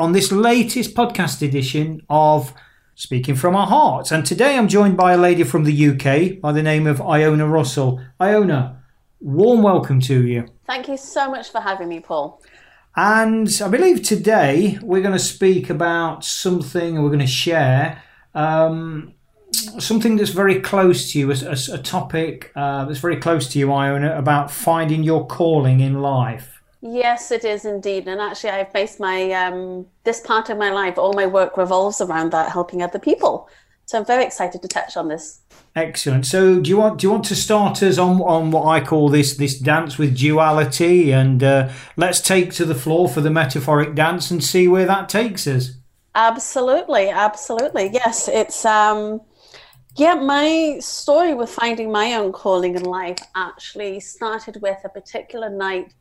on 0.00 0.12
this 0.12 0.32
latest 0.32 0.94
podcast 0.94 1.46
edition 1.46 2.00
of 2.08 2.54
Speaking 2.94 3.34
from 3.34 3.54
Our 3.54 3.66
Hearts. 3.66 4.10
And 4.10 4.24
today 4.24 4.56
I'm 4.56 4.66
joined 4.66 4.96
by 4.96 5.12
a 5.12 5.18
lady 5.18 5.44
from 5.44 5.64
the 5.64 5.88
UK 5.90 6.40
by 6.40 6.52
the 6.52 6.62
name 6.62 6.86
of 6.86 7.02
Iona 7.02 7.46
Russell. 7.46 8.00
Iona, 8.18 8.82
warm 9.20 9.62
welcome 9.62 10.00
to 10.00 10.26
you. 10.26 10.46
Thank 10.66 10.88
you 10.88 10.96
so 10.96 11.30
much 11.30 11.50
for 11.50 11.60
having 11.60 11.88
me, 11.88 12.00
Paul. 12.00 12.42
And 12.96 13.46
I 13.62 13.68
believe 13.68 14.02
today 14.02 14.78
we're 14.80 15.02
going 15.02 15.12
to 15.12 15.18
speak 15.18 15.68
about 15.68 16.24
something 16.24 17.02
we're 17.02 17.10
going 17.10 17.18
to 17.18 17.26
share 17.26 18.02
um, 18.34 19.12
something 19.78 20.16
that's 20.16 20.30
very 20.30 20.60
close 20.60 21.12
to 21.12 21.18
you, 21.18 21.30
a, 21.30 21.34
a, 21.34 21.74
a 21.74 21.78
topic 21.78 22.52
uh, 22.56 22.86
that's 22.86 23.00
very 23.00 23.16
close 23.16 23.48
to 23.48 23.58
you, 23.58 23.70
Iona, 23.70 24.16
about 24.16 24.50
finding 24.50 25.02
your 25.02 25.26
calling 25.26 25.80
in 25.80 26.00
life. 26.00 26.59
Yes, 26.82 27.30
it 27.30 27.44
is 27.44 27.64
indeed. 27.64 28.08
And 28.08 28.20
actually, 28.20 28.50
I've 28.50 28.72
based 28.72 29.00
my 29.00 29.32
um, 29.32 29.86
this 30.04 30.20
part 30.20 30.48
of 30.48 30.56
my 30.56 30.70
life, 30.70 30.96
all 30.96 31.12
my 31.12 31.26
work 31.26 31.56
revolves 31.56 32.00
around 32.00 32.32
that, 32.32 32.50
helping 32.50 32.82
other 32.82 32.98
people. 32.98 33.48
So 33.84 33.98
I'm 33.98 34.04
very 34.06 34.24
excited 34.24 34.62
to 34.62 34.68
touch 34.68 34.96
on 34.96 35.08
this. 35.08 35.40
Excellent. 35.76 36.24
So, 36.24 36.60
do 36.60 36.70
you 36.70 36.78
want 36.78 37.00
do 37.00 37.06
you 37.06 37.10
want 37.10 37.24
to 37.26 37.36
start 37.36 37.82
us 37.82 37.98
on 37.98 38.20
on 38.22 38.50
what 38.50 38.66
I 38.66 38.84
call 38.84 39.08
this 39.08 39.36
this 39.36 39.58
dance 39.58 39.98
with 39.98 40.16
duality, 40.16 41.12
and 41.12 41.42
uh, 41.42 41.70
let's 41.96 42.20
take 42.20 42.52
to 42.54 42.64
the 42.64 42.74
floor 42.74 43.08
for 43.08 43.20
the 43.20 43.30
metaphoric 43.30 43.94
dance 43.94 44.30
and 44.30 44.42
see 44.42 44.66
where 44.68 44.86
that 44.86 45.08
takes 45.08 45.46
us. 45.46 45.72
Absolutely, 46.14 47.08
absolutely. 47.08 47.90
Yes, 47.92 48.26
it's 48.26 48.64
um, 48.64 49.20
yeah. 49.96 50.14
My 50.14 50.78
story 50.80 51.34
with 51.34 51.50
finding 51.50 51.92
my 51.92 52.14
own 52.14 52.32
calling 52.32 52.74
in 52.74 52.84
life 52.84 53.18
actually 53.34 54.00
started 54.00 54.62
with 54.62 54.78
a 54.84 54.88
particular 54.88 55.50
night 55.50 55.94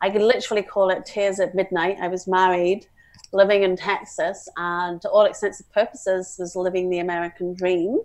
I 0.00 0.10
could 0.10 0.22
literally 0.22 0.62
call 0.62 0.90
it 0.90 1.04
tears 1.04 1.40
at 1.40 1.54
midnight. 1.54 1.98
I 2.00 2.08
was 2.08 2.26
married, 2.26 2.86
living 3.32 3.62
in 3.62 3.76
Texas, 3.76 4.48
and 4.56 5.00
to 5.02 5.08
all 5.08 5.26
extents 5.26 5.60
and 5.60 5.72
purposes 5.72 6.36
was 6.38 6.56
living 6.56 6.88
the 6.88 7.00
American 7.00 7.54
dream. 7.54 8.00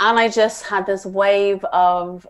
And 0.00 0.18
I 0.18 0.28
just 0.28 0.64
had 0.64 0.86
this 0.86 1.06
wave 1.06 1.64
of 1.66 2.26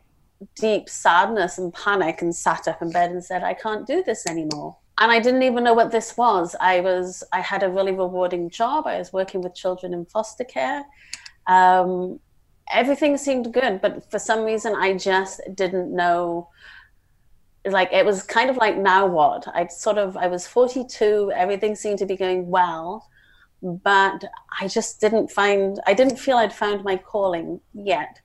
deep 0.57 0.89
sadness 0.89 1.59
and 1.59 1.73
panic 1.73 2.21
and 2.21 2.35
sat 2.35 2.69
up 2.69 2.83
in 2.83 2.91
bed 2.91 3.11
and 3.11 3.25
said, 3.25 3.43
I 3.43 3.55
can't 3.55 3.87
do 3.87 4.03
this 4.03 4.27
anymore. 4.27 4.77
And 4.99 5.11
I 5.11 5.21
didn't 5.21 5.43
even 5.43 5.65
know 5.65 5.75
what 5.75 5.91
this 5.91 6.17
was. 6.17 6.55
I 6.61 6.81
was 6.81 7.25
I 7.33 7.41
had 7.41 7.63
a 7.63 7.69
really 7.69 7.93
rewarding 7.93 8.51
job. 8.51 8.87
I 8.87 8.99
was 8.99 9.13
working 9.13 9.41
with 9.41 9.55
children 9.55 9.95
in 9.95 10.05
foster 10.05 10.45
care. 10.45 10.85
Um, 11.47 12.21
everything 12.71 13.17
seemed 13.17 13.53
good, 13.53 13.81
but 13.81 14.11
for 14.11 14.19
some 14.19 14.45
reason 14.45 14.75
I 14.75 14.97
just 14.97 15.41
didn't 15.55 15.95
know 15.95 16.49
like 17.65 17.93
it 17.93 18.05
was 18.05 18.23
kind 18.23 18.51
of 18.51 18.57
like 18.57 18.77
now 18.77 19.07
what? 19.07 19.47
I 19.55 19.67
sort 19.69 19.99
of 19.99 20.17
i 20.17 20.27
was 20.27 20.47
42 20.47 21.33
everything 21.35 21.75
seemed 21.75 21.99
to 21.99 22.07
be 22.07 22.17
going 22.17 22.49
well 22.49 23.09
but 23.63 24.25
i 24.61 24.67
just 24.67 25.01
didn't 25.01 25.31
find 25.31 25.79
i 25.87 25.95
didn't 25.95 26.19
feel 26.19 26.37
i'd 26.37 26.53
found 26.53 26.83
my 26.83 26.97
calling 26.97 27.61
yet. 27.73 28.19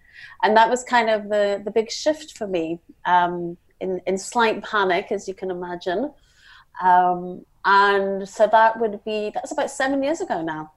And 0.44 0.56
that 0.58 0.70
was 0.70 0.84
kind 0.84 1.09
of 1.09 1.30
the 1.30 1.62
the 1.64 1.72
big 1.72 1.92
shift 1.92 2.38
for 2.38 2.48
me 2.48 2.80
um, 3.06 3.58
in 3.80 4.02
in 4.06 4.18
slight 4.18 4.64
panic 4.64 5.12
as 5.12 5.28
you 5.28 5.34
can 5.34 5.52
imagine. 5.52 6.12
Um, 6.84 7.46
and 7.66 8.28
so 8.28 8.48
that 8.48 8.80
would 8.80 9.04
be 9.04 9.31
that's 9.34 9.52
about 9.52 9.72
seven 9.72 10.02
years 10.04 10.22
ago 10.22 10.42
now 10.42 10.72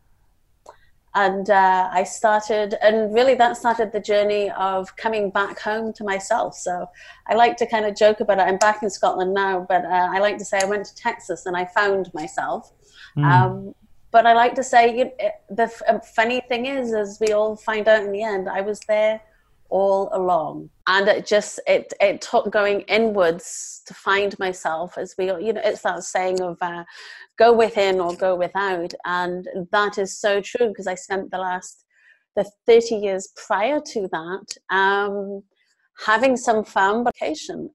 and 1.15 1.51
uh, 1.51 1.91
I 1.93 2.05
started, 2.05 2.75
and 2.83 3.13
really 3.13 3.35
that 3.35 3.57
started 3.57 3.91
the 3.91 4.01
journey 4.01 4.51
of 4.51 4.95
coming 4.97 5.31
back 5.31 5.59
home 5.59 5.93
to 5.95 6.05
myself. 6.05 6.55
So 6.55 6.87
I 7.27 7.35
like 7.35 7.57
to 7.59 7.67
kind 7.67 7.85
of 7.85 7.97
joke 7.97 8.21
about 8.21 8.39
it. 8.39 8.43
I'm 8.43 8.59
back 8.59 8.83
in 8.83 8.91
Scotland 8.91 9.35
now, 9.35 9.67
but 9.69 9.85
uh, 9.85 10.09
I 10.13 10.21
like 10.21 10.39
to 10.39 10.45
say 10.45 10.61
I 10.63 10.67
went 10.67 10.87
to 10.87 10.95
Texas 10.95 11.47
and 11.47 11.57
I 11.57 11.65
found 11.65 12.13
myself. 12.15 12.73
Mm. 13.17 13.25
Um, 13.25 13.75
but 14.13 14.27
I 14.27 14.35
like 14.35 14.55
to 14.55 14.63
say 14.63 14.97
you, 14.99 15.11
it, 15.19 15.35
the 15.51 15.65
f- 15.65 15.83
um, 15.89 16.01
funny 16.01 16.43
thing 16.49 16.67
is, 16.67 16.93
as 16.95 17.19
we 17.21 17.33
all 17.33 17.57
find 17.57 17.89
out 17.89 18.05
in 18.05 18.13
the 18.13 18.23
end, 18.23 18.49
I 18.49 18.61
was 18.61 18.81
there 18.89 19.21
all 19.71 20.09
along. 20.13 20.71
And 20.87 21.09
it 21.09 21.27
just 21.27 21.61
it 21.67 21.93
it 22.01 22.21
took 22.21 22.51
going 22.53 22.81
inwards 22.83 23.83
to 23.87 23.95
find 23.95 24.39
myself 24.39 24.99
as 24.99 25.15
we 25.19 25.27
you 25.27 25.53
know 25.53 25.61
it's 25.65 25.83
that 25.83 26.03
saying 26.03 26.41
of 26.41 26.59
uh, 26.61 26.85
go 27.39 27.53
within 27.53 28.01
or 28.01 28.15
go 28.15 28.35
without. 28.37 28.93
And 29.05 29.47
that 29.73 29.99
is 29.99 30.19
so 30.19 30.41
true 30.41 30.69
because 30.69 30.87
i 30.87 30.95
spent 30.95 31.31
the 31.31 31.39
last 31.39 31.85
the 32.37 32.49
30 32.67 32.95
years 32.97 33.29
prior 33.47 33.81
to 33.81 34.09
that 34.13 34.77
um, 34.77 35.43
having 36.07 36.37
some 36.37 36.65
fun 36.65 37.05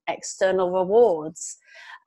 external 0.07 0.71
rewards. 0.71 1.57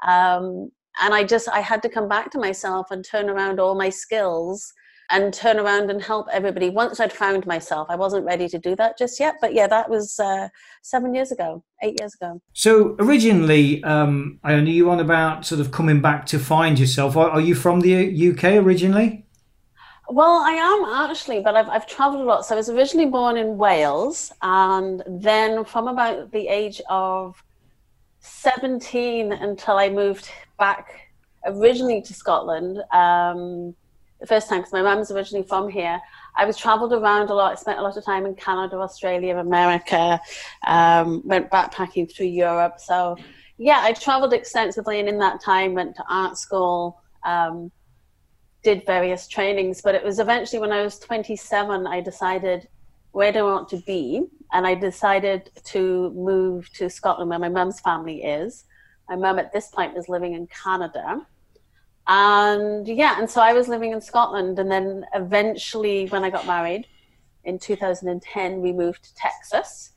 Um, 0.06 0.70
and 1.00 1.14
i 1.14 1.22
just 1.22 1.48
i 1.48 1.60
had 1.60 1.82
to 1.82 1.88
come 1.88 2.08
back 2.08 2.30
to 2.30 2.38
myself 2.38 2.90
and 2.90 3.04
turn 3.04 3.28
around 3.28 3.60
all 3.60 3.74
my 3.74 3.88
skills 3.88 4.72
and 5.10 5.32
turn 5.32 5.58
around 5.58 5.90
and 5.90 6.02
help 6.02 6.26
everybody 6.32 6.68
once 6.68 7.00
I'd 7.00 7.12
found 7.12 7.46
myself. 7.46 7.88
I 7.90 7.96
wasn't 7.96 8.26
ready 8.26 8.48
to 8.48 8.58
do 8.58 8.76
that 8.76 8.98
just 8.98 9.18
yet, 9.18 9.36
but 9.40 9.54
yeah, 9.54 9.66
that 9.66 9.88
was 9.88 10.20
uh, 10.20 10.48
seven 10.82 11.14
years 11.14 11.32
ago, 11.32 11.62
eight 11.82 11.98
years 11.98 12.14
ago. 12.14 12.40
So 12.52 12.94
originally, 12.98 13.82
um, 13.84 14.38
I 14.44 14.58
knew 14.60 14.72
you 14.72 14.90
on 14.90 15.00
about 15.00 15.46
sort 15.46 15.60
of 15.60 15.70
coming 15.70 16.00
back 16.00 16.26
to 16.26 16.38
find 16.38 16.78
yourself. 16.78 17.16
Are, 17.16 17.30
are 17.30 17.40
you 17.40 17.54
from 17.54 17.80
the 17.80 18.30
UK 18.30 18.44
originally? 18.62 19.24
Well, 20.10 20.42
I 20.42 20.52
am 20.52 21.08
actually, 21.08 21.40
but 21.40 21.54
I've, 21.54 21.68
I've 21.68 21.86
traveled 21.86 22.22
a 22.22 22.24
lot. 22.24 22.46
So 22.46 22.54
I 22.54 22.58
was 22.58 22.70
originally 22.70 23.10
born 23.10 23.36
in 23.36 23.58
Wales, 23.58 24.32
and 24.42 25.02
then 25.06 25.64
from 25.64 25.88
about 25.88 26.32
the 26.32 26.48
age 26.48 26.80
of 26.88 27.42
17 28.20 29.32
until 29.32 29.76
I 29.76 29.88
moved 29.88 30.30
back 30.58 31.10
originally 31.44 32.02
to 32.02 32.14
Scotland. 32.14 32.78
Um, 32.92 33.74
the 34.20 34.26
first 34.26 34.48
time 34.48 34.60
because 34.60 34.72
my 34.72 34.82
mum's 34.82 35.10
originally 35.10 35.46
from 35.46 35.68
here. 35.68 36.00
I 36.36 36.44
was 36.44 36.56
traveled 36.56 36.92
around 36.92 37.30
a 37.30 37.34
lot. 37.34 37.52
I 37.52 37.54
spent 37.54 37.78
a 37.78 37.82
lot 37.82 37.96
of 37.96 38.04
time 38.04 38.26
in 38.26 38.34
Canada, 38.34 38.76
Australia, 38.76 39.36
America. 39.38 40.20
Um, 40.66 41.22
went 41.24 41.50
backpacking 41.50 42.12
through 42.12 42.26
Europe. 42.26 42.74
So 42.78 43.16
yeah, 43.58 43.80
I 43.82 43.92
traveled 43.92 44.32
extensively, 44.32 45.00
and 45.00 45.08
in 45.08 45.18
that 45.18 45.40
time 45.40 45.74
went 45.74 45.96
to 45.96 46.04
art 46.08 46.38
school. 46.38 47.00
Um, 47.24 47.70
did 48.62 48.84
various 48.86 49.28
trainings, 49.28 49.80
but 49.80 49.94
it 49.94 50.02
was 50.02 50.18
eventually 50.18 50.60
when 50.60 50.72
I 50.72 50.82
was 50.82 50.98
27, 50.98 51.86
I 51.86 52.00
decided 52.00 52.68
where 53.12 53.32
do 53.32 53.40
I 53.40 53.52
want 53.52 53.68
to 53.70 53.76
be, 53.78 54.26
and 54.52 54.66
I 54.66 54.74
decided 54.74 55.50
to 55.66 56.10
move 56.10 56.68
to 56.74 56.90
Scotland, 56.90 57.30
where 57.30 57.38
my 57.38 57.48
mum's 57.48 57.80
family 57.80 58.24
is. 58.24 58.64
My 59.08 59.16
mum 59.16 59.38
at 59.38 59.52
this 59.52 59.68
point 59.68 59.94
was 59.94 60.08
living 60.08 60.34
in 60.34 60.48
Canada 60.48 61.24
and 62.08 62.88
yeah, 62.88 63.18
and 63.18 63.28
so 63.28 63.42
I 63.42 63.52
was 63.52 63.68
living 63.68 63.92
in 63.92 64.00
Scotland, 64.00 64.58
and 64.58 64.70
then 64.70 65.04
eventually, 65.14 66.06
when 66.06 66.24
I 66.24 66.30
got 66.30 66.46
married 66.46 66.86
in 67.44 67.58
2010, 67.58 68.62
we 68.62 68.72
moved 68.72 69.04
to 69.04 69.14
Texas, 69.14 69.92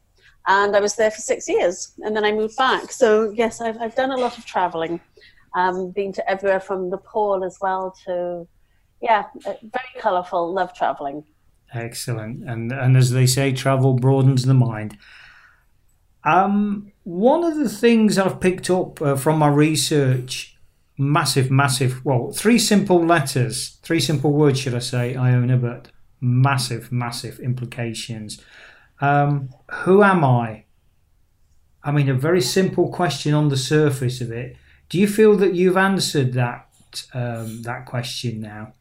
and 0.46 0.76
I 0.76 0.82
was 0.82 0.96
there 0.96 1.10
for 1.10 1.22
six 1.22 1.48
years, 1.48 1.94
and 2.00 2.16
then 2.16 2.26
I 2.26 2.34
moved 2.34 2.58
back. 2.58 2.92
So 2.92 3.32
yes, 3.32 3.62
I've 3.62 3.78
I've 3.78 3.96
done 3.96 4.12
a 4.12 4.18
lot 4.18 4.38
of 4.38 4.46
traveling, 4.46 5.00
um, 5.56 5.92
been 5.92 6.12
to 6.12 6.30
everywhere 6.30 6.60
from 6.60 6.90
Nepal 6.90 7.46
as 7.46 7.58
well 7.62 7.96
to, 8.06 8.46
yeah, 9.02 9.26
uh, 9.46 9.54
very 9.62 9.94
colourful. 9.98 10.54
Love 10.54 10.74
traveling. 10.74 11.24
Excellent, 11.74 12.44
and 12.44 12.74
and 12.74 12.98
as 12.98 13.12
they 13.12 13.26
say, 13.26 13.54
travel 13.54 13.94
broadens 13.94 14.44
the 14.44 14.54
mind. 14.54 14.98
Um, 16.26 16.92
one 17.04 17.46
of 17.46 17.56
the 17.56 17.70
things 17.70 18.18
I've 18.18 18.42
picked 18.42 18.70
up 18.70 19.02
uh, 19.02 19.16
from 19.16 19.40
my 19.40 19.48
research 19.48 20.51
massive, 21.02 21.50
massive, 21.50 22.06
well, 22.06 22.32
three 22.32 22.60
simple 22.60 23.04
letters, 23.04 23.80
three 23.82 24.00
simple 24.00 24.32
words, 24.32 24.60
should 24.60 24.76
I 24.76 24.80
say, 24.80 25.16
Iona, 25.16 25.58
but 25.58 25.90
massive, 26.22 26.92
massive 26.92 27.40
implications. 27.40 28.40
Um, 29.02 29.50
who 29.72 30.04
am 30.04 30.24
I? 30.24 30.66
I 31.84 31.92
mean, 31.92 32.08
a 32.08 32.14
very 32.14 32.42
simple 32.42 32.90
question 32.90 33.34
on 33.34 33.50
the 33.50 33.58
surface 33.58 34.22
of 34.22 34.32
it. 34.32 34.56
Do 34.90 35.00
you 35.00 35.08
feel 35.08 35.36
that 35.38 35.56
you've 35.56 35.78
answered 35.78 36.34
that 36.34 36.68
um, 37.14 37.64
that 37.64 37.86
question 37.86 38.42
now? 38.42 38.74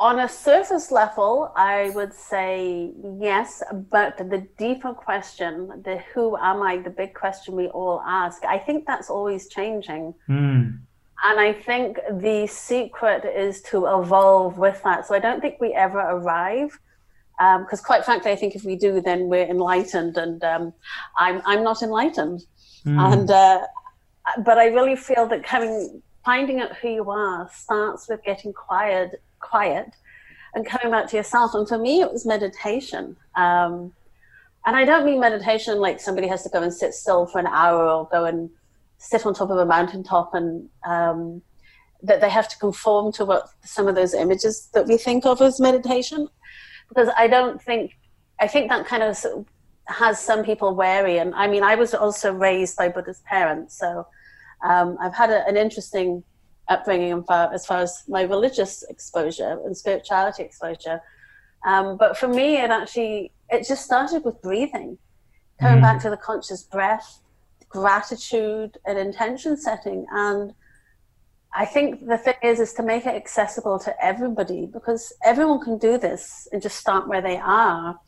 on 0.00 0.18
a 0.18 0.28
surface 0.28 0.90
level, 0.90 1.52
I 1.54 1.90
would 1.90 2.14
say 2.14 2.90
yes, 3.20 3.62
but 3.90 4.16
the 4.16 4.48
deeper 4.56 4.94
question, 4.94 5.82
the 5.84 5.98
who 6.14 6.38
am 6.38 6.62
I, 6.62 6.78
the 6.78 6.88
big 6.88 7.12
question 7.12 7.54
we 7.54 7.66
all 7.68 8.02
ask, 8.06 8.42
I 8.46 8.56
think 8.56 8.86
that's 8.86 9.10
always 9.10 9.48
changing. 9.48 10.14
Mm. 10.26 10.78
And 11.24 11.38
I 11.38 11.52
think 11.52 11.98
the 12.10 12.46
secret 12.46 13.24
is 13.24 13.60
to 13.62 13.86
evolve 13.86 14.58
with 14.58 14.82
that. 14.84 15.06
So 15.06 15.14
I 15.14 15.18
don't 15.18 15.40
think 15.40 15.60
we 15.60 15.74
ever 15.74 15.98
arrive. 15.98 16.78
Because 17.38 17.80
um, 17.80 17.84
quite 17.84 18.04
frankly, 18.04 18.30
I 18.32 18.36
think 18.36 18.54
if 18.54 18.64
we 18.64 18.76
do, 18.76 19.00
then 19.00 19.28
we're 19.28 19.46
enlightened, 19.46 20.18
and 20.18 20.44
um, 20.44 20.74
I'm 21.16 21.40
I'm 21.46 21.64
not 21.64 21.80
enlightened. 21.82 22.44
Mm. 22.84 23.12
And 23.12 23.30
uh, 23.30 23.62
but 24.44 24.58
I 24.58 24.66
really 24.66 24.94
feel 24.94 25.26
that 25.28 25.42
coming 25.42 26.02
finding 26.22 26.60
out 26.60 26.76
who 26.76 26.88
you 26.88 27.10
are 27.10 27.48
starts 27.50 28.08
with 28.10 28.22
getting 28.24 28.52
quiet 28.52 29.22
quiet 29.38 29.88
and 30.54 30.66
coming 30.66 30.90
back 30.90 31.08
to 31.10 31.16
yourself. 31.16 31.54
And 31.54 31.66
for 31.66 31.78
me, 31.78 32.02
it 32.02 32.12
was 32.12 32.26
meditation. 32.26 33.16
Um, 33.36 33.92
and 34.66 34.76
I 34.76 34.84
don't 34.84 35.06
mean 35.06 35.20
meditation 35.20 35.78
like 35.78 36.00
somebody 36.00 36.28
has 36.28 36.42
to 36.42 36.50
go 36.50 36.62
and 36.62 36.72
sit 36.72 36.92
still 36.92 37.26
for 37.26 37.38
an 37.38 37.46
hour 37.46 37.88
or 37.88 38.08
go 38.12 38.26
and 38.26 38.50
sit 39.00 39.24
on 39.26 39.32
top 39.34 39.50
of 39.50 39.58
a 39.58 39.64
mountaintop 39.64 40.34
and 40.34 40.68
um, 40.84 41.42
that 42.02 42.20
they 42.20 42.30
have 42.30 42.48
to 42.48 42.58
conform 42.58 43.10
to 43.12 43.24
what 43.24 43.48
some 43.64 43.88
of 43.88 43.94
those 43.94 44.14
images 44.14 44.68
that 44.74 44.86
we 44.86 44.96
think 44.96 45.24
of 45.24 45.40
as 45.40 45.58
meditation. 45.58 46.28
Because 46.88 47.08
I 47.16 47.26
don't 47.26 47.60
think, 47.60 47.96
I 48.38 48.46
think 48.46 48.68
that 48.68 48.86
kind 48.86 49.02
of 49.02 49.16
has 49.86 50.20
some 50.20 50.44
people 50.44 50.74
wary. 50.74 51.18
And 51.18 51.34
I 51.34 51.46
mean, 51.48 51.62
I 51.62 51.74
was 51.76 51.94
also 51.94 52.32
raised 52.32 52.76
by 52.76 52.88
Buddhist 52.88 53.24
parents. 53.24 53.78
So 53.78 54.06
um, 54.62 54.98
I've 55.00 55.14
had 55.14 55.30
a, 55.30 55.46
an 55.48 55.56
interesting 55.56 56.22
upbringing 56.68 57.12
as 57.12 57.24
far, 57.26 57.54
as 57.54 57.66
far 57.66 57.78
as 57.78 58.04
my 58.06 58.22
religious 58.22 58.84
exposure 58.90 59.58
and 59.64 59.76
spirituality 59.76 60.42
exposure. 60.42 61.00
Um, 61.66 61.96
but 61.96 62.16
for 62.16 62.28
me, 62.28 62.58
it 62.58 62.70
actually 62.70 63.32
it 63.50 63.66
just 63.66 63.84
started 63.84 64.24
with 64.24 64.40
breathing, 64.42 64.98
coming 65.60 65.78
mm. 65.78 65.82
back 65.82 66.00
to 66.02 66.10
the 66.10 66.16
conscious 66.16 66.62
breath, 66.62 67.20
gratitude, 67.70 68.76
and 68.84 68.98
intention 68.98 69.56
setting. 69.56 70.04
And 70.10 70.52
I 71.54 71.64
think 71.64 72.06
the 72.06 72.18
thing 72.18 72.34
is, 72.42 72.60
is 72.60 72.74
to 72.74 72.82
make 72.82 73.06
it 73.06 73.14
accessible 73.14 73.78
to 73.80 74.04
everybody 74.04 74.66
because 74.66 75.12
everyone 75.24 75.60
can 75.60 75.78
do 75.78 75.96
this 75.96 76.46
and 76.52 76.60
just 76.60 76.76
start 76.76 77.08
where 77.08 77.22
they 77.22 77.38
are. 77.38 77.98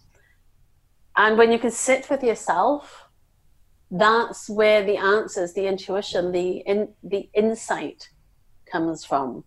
And 1.17 1.39
when 1.39 1.51
you 1.51 1.59
can 1.59 1.71
sit 1.71 2.11
with 2.11 2.23
yourself, 2.23 3.07
that's 3.91 4.49
where 4.49 4.85
the 4.85 4.97
answers, 4.97 5.53
the 5.53 5.67
intuition, 5.67 6.33
the 6.33 6.59
in, 6.59 6.89
the 7.03 7.29
insight 7.35 8.09
comes 8.71 9.05
from. 9.05 9.45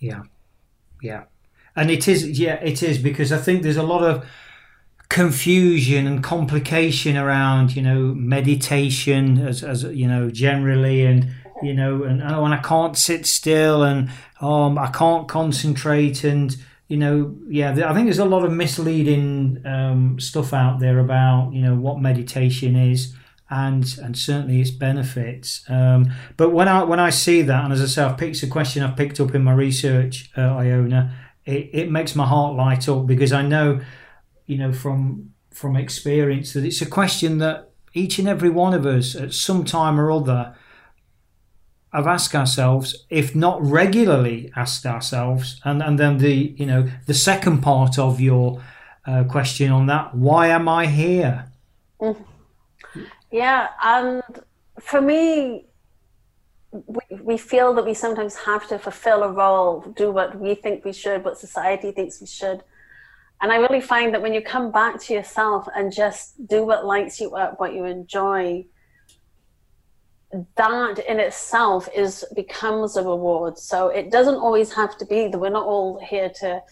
Yeah, 0.00 0.22
yeah, 1.02 1.24
and 1.74 1.90
it 1.90 2.06
is. 2.06 2.38
Yeah, 2.38 2.56
it 2.56 2.82
is 2.82 2.98
because 2.98 3.32
I 3.32 3.38
think 3.38 3.62
there's 3.62 3.78
a 3.78 3.82
lot 3.82 4.02
of 4.04 4.26
confusion 5.10 6.06
and 6.06 6.22
complication 6.22 7.16
around 7.16 7.74
you 7.74 7.82
know 7.82 8.14
meditation 8.14 9.38
as, 9.38 9.62
as 9.62 9.82
you 9.82 10.06
know 10.06 10.30
generally 10.30 11.04
and 11.04 11.28
you 11.62 11.74
know 11.74 12.04
and 12.04 12.22
oh 12.22 12.44
and 12.44 12.54
I 12.54 12.58
can't 12.58 12.96
sit 12.96 13.26
still 13.26 13.82
and 13.82 14.08
um 14.40 14.78
I 14.78 14.86
can't 14.86 15.26
concentrate 15.26 16.22
and 16.22 16.56
you 16.86 16.96
know 16.96 17.36
yeah 17.48 17.72
I 17.72 17.92
think 17.92 18.06
there's 18.06 18.20
a 18.20 18.24
lot 18.24 18.44
of 18.44 18.52
misleading 18.52 19.60
um, 19.66 20.20
stuff 20.20 20.54
out 20.54 20.78
there 20.78 21.00
about 21.00 21.50
you 21.52 21.60
know 21.60 21.74
what 21.74 22.00
meditation 22.00 22.76
is 22.76 23.12
and 23.50 23.98
and 24.00 24.16
certainly 24.16 24.60
its 24.60 24.70
benefits. 24.70 25.64
Um, 25.68 26.12
but 26.36 26.50
when 26.50 26.68
I 26.68 26.84
when 26.84 27.00
I 27.00 27.10
see 27.10 27.42
that, 27.42 27.64
and 27.64 27.72
as 27.72 27.82
I 27.82 27.86
say, 27.86 28.02
I've 28.04 28.16
picked 28.16 28.42
a 28.44 28.46
question 28.46 28.84
I've 28.84 28.96
picked 28.96 29.18
up 29.18 29.34
in 29.34 29.42
my 29.42 29.52
research, 29.52 30.30
uh, 30.38 30.56
Iona, 30.56 31.12
it, 31.44 31.70
it 31.72 31.90
makes 31.90 32.14
my 32.14 32.26
heart 32.26 32.54
light 32.54 32.88
up 32.88 33.06
because 33.06 33.32
I 33.32 33.42
know, 33.42 33.80
you 34.50 34.58
know, 34.58 34.72
from 34.72 35.32
from 35.50 35.76
experience 35.76 36.52
that 36.54 36.64
it's 36.64 36.82
a 36.82 36.86
question 36.86 37.38
that 37.38 37.70
each 37.94 38.18
and 38.18 38.28
every 38.28 38.50
one 38.50 38.74
of 38.74 38.84
us 38.84 39.14
at 39.14 39.32
some 39.32 39.64
time 39.64 39.98
or 40.00 40.10
other 40.10 40.54
have 41.92 42.06
asked 42.06 42.34
ourselves, 42.34 43.06
if 43.10 43.34
not 43.34 43.60
regularly 43.62 44.52
asked 44.56 44.86
ourselves, 44.86 45.60
and, 45.64 45.82
and 45.82 45.98
then 45.98 46.18
the 46.18 46.54
you 46.56 46.66
know 46.66 46.88
the 47.06 47.14
second 47.14 47.60
part 47.62 47.98
of 47.98 48.20
your 48.20 48.60
uh, 49.06 49.22
question 49.24 49.70
on 49.70 49.86
that, 49.86 50.14
why 50.14 50.48
am 50.48 50.68
I 50.68 50.86
here? 50.86 51.50
Mm-hmm. 52.00 53.02
Yeah, 53.30 53.68
and 53.82 54.22
for 54.80 55.00
me, 55.00 55.66
we, 56.72 57.02
we 57.22 57.36
feel 57.38 57.72
that 57.74 57.84
we 57.84 57.94
sometimes 57.94 58.34
have 58.34 58.66
to 58.68 58.78
fulfill 58.78 59.22
a 59.22 59.30
role, 59.30 59.80
do 59.96 60.10
what 60.10 60.38
we 60.40 60.56
think 60.56 60.84
we 60.84 60.92
should, 60.92 61.24
what 61.24 61.38
society 61.38 61.92
thinks 61.92 62.20
we 62.20 62.26
should. 62.26 62.64
And 63.42 63.50
I 63.50 63.56
really 63.56 63.80
find 63.80 64.12
that 64.14 64.20
when 64.20 64.34
you 64.34 64.42
come 64.42 64.70
back 64.70 65.00
to 65.02 65.14
yourself 65.14 65.66
and 65.74 65.92
just 65.92 66.46
do 66.46 66.64
what 66.64 66.84
lights 66.84 67.20
you 67.20 67.34
up, 67.34 67.58
what 67.58 67.72
you 67.74 67.86
enjoy, 67.86 68.66
that 70.56 70.98
in 71.08 71.18
itself 71.18 71.88
is 71.94 72.24
becomes 72.36 72.96
a 72.96 73.02
reward. 73.02 73.58
So 73.58 73.88
it 73.88 74.10
doesn't 74.10 74.36
always 74.36 74.72
have 74.74 74.96
to 74.98 75.06
be 75.06 75.28
that 75.28 75.38
we're 75.38 75.50
not 75.50 75.66
all 75.66 75.98
here 75.98 76.28
to 76.40 76.62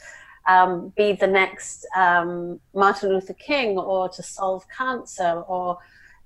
um, 0.46 0.92
be 0.96 1.12
the 1.12 1.26
next 1.26 1.86
um, 1.96 2.60
Martin 2.74 3.10
Luther 3.10 3.34
King 3.34 3.78
or 3.78 4.08
to 4.10 4.22
solve 4.22 4.64
cancer 4.68 5.42
or 5.46 5.78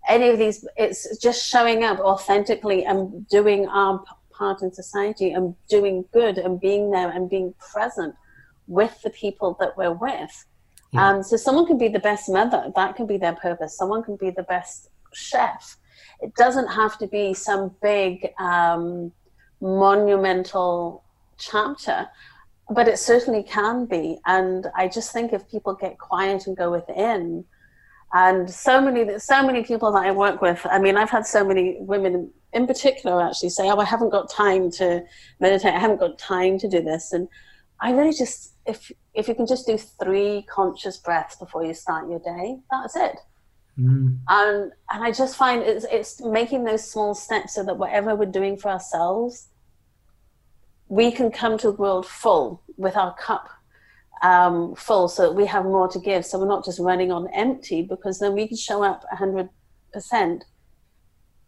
any 0.09 0.29
of 0.29 0.39
these, 0.39 0.67
it's 0.77 1.17
just 1.19 1.47
showing 1.47 1.85
up 1.85 2.01
authentically 2.01 2.85
and 2.85 3.27
doing 3.29 3.69
our 3.69 4.05
part 4.33 4.63
in 4.63 4.73
society 4.73 5.33
and 5.33 5.55
doing 5.69 6.05
good 6.13 6.39
and 6.39 6.61
being 6.61 6.91
there 6.91 7.11
and 7.11 7.31
being 7.31 7.55
present 7.73 8.15
with 8.67 9.01
the 9.03 9.11
people 9.11 9.57
that 9.61 9.77
we're 9.77 9.93
with. 9.93 10.47
Yeah. 10.93 11.09
Um, 11.09 11.23
so 11.23 11.37
someone 11.37 11.67
can 11.67 11.79
be 11.79 11.89
the 11.89 11.99
best 11.99 12.29
mother, 12.29 12.71
that 12.77 12.97
can 12.97 13.07
be 13.07 13.17
their 13.17 13.35
purpose. 13.35 13.77
Someone 13.77 14.03
can 14.03 14.17
be 14.17 14.31
the 14.31 14.43
best 14.45 14.91
chef. 15.13 15.77
It 16.21 16.35
doesn't 16.35 16.69
have 16.69 16.99
to 16.99 17.07
be 17.07 17.35
some 17.35 17.75
big 17.83 18.33
um, 18.39 19.13
monumental 19.61 21.03
chapter, 21.39 22.09
but 22.71 22.89
it 22.89 22.99
certainly 22.99 23.43
can 23.43 23.87
be. 23.87 24.19
And 24.27 24.67
I 24.77 24.89
just 24.89 25.13
think 25.13 25.33
if 25.33 25.49
people 25.51 25.75
get 25.75 25.99
quiet 25.99 26.47
and 26.47 26.57
go 26.57 26.71
within, 26.71 27.45
and 28.13 28.51
so 28.51 28.81
many 28.81 29.19
so 29.19 29.45
many 29.45 29.63
people 29.63 29.91
that 29.93 30.05
i 30.05 30.11
work 30.11 30.43
with 30.43 30.65
i 30.71 30.79
mean 30.79 30.97
i've 30.97 31.11
had 31.11 31.27
so 31.27 31.45
many 31.45 31.77
women 31.81 32.31
in 32.53 32.67
particular 32.67 33.23
actually 33.23 33.49
say 33.49 33.71
oh 33.71 33.79
i 33.79 33.85
haven't 33.85 34.11
got 34.11 34.31
time 34.31 34.71
to 34.71 35.03
meditate 35.41 35.73
i 35.73 35.79
haven't 35.79 36.01
got 36.01 36.19
time 36.19 36.59
to 36.59 36.69
do 36.69 36.83
this 36.83 37.13
and 37.13 37.27
i 37.83 37.93
really 37.93 38.13
just 38.13 38.55
if 38.67 38.91
if 39.15 39.29
you 39.29 39.35
can 39.35 39.47
just 39.47 39.67
do 39.67 39.77
three 39.77 40.47
conscious 40.49 40.97
breaths 40.97 41.37
before 41.37 41.65
you 41.65 41.75
start 41.75 42.09
your 42.09 42.21
day 42.21 42.57
that's 42.71 42.97
it 42.97 43.17
mm. 43.79 44.17
and 44.29 44.73
and 44.91 45.05
i 45.05 45.11
just 45.11 45.37
find 45.37 45.63
it's 45.63 45.85
it's 45.91 46.21
making 46.23 46.65
those 46.65 46.89
small 46.89 47.15
steps 47.15 47.55
so 47.55 47.63
that 47.63 47.77
whatever 47.77 48.15
we're 48.15 48.25
doing 48.41 48.57
for 48.57 48.71
ourselves 48.71 49.49
we 50.89 51.11
can 51.11 51.31
come 51.31 51.59
to 51.59 51.71
the 51.73 51.77
world 51.77 52.07
full 52.07 52.63
with 52.77 52.97
our 52.97 53.15
cup 53.15 53.49
um, 54.23 54.75
full 54.77 55.09
so 55.09 55.23
that 55.23 55.35
we 55.35 55.47
have 55.47 55.65
more 55.65 55.89
to 55.89 55.99
give. 55.99 56.25
So 56.25 56.39
we're 56.39 56.49
not 56.49 56.65
just 56.65 56.79
running 56.79 57.13
on 57.13 57.29
empty 57.29 57.83
because 57.83 58.19
then 58.19 58.35
we 58.35 58.47
can 58.47 58.57
show 58.57 58.83
up 58.83 59.05
100% 59.13 59.49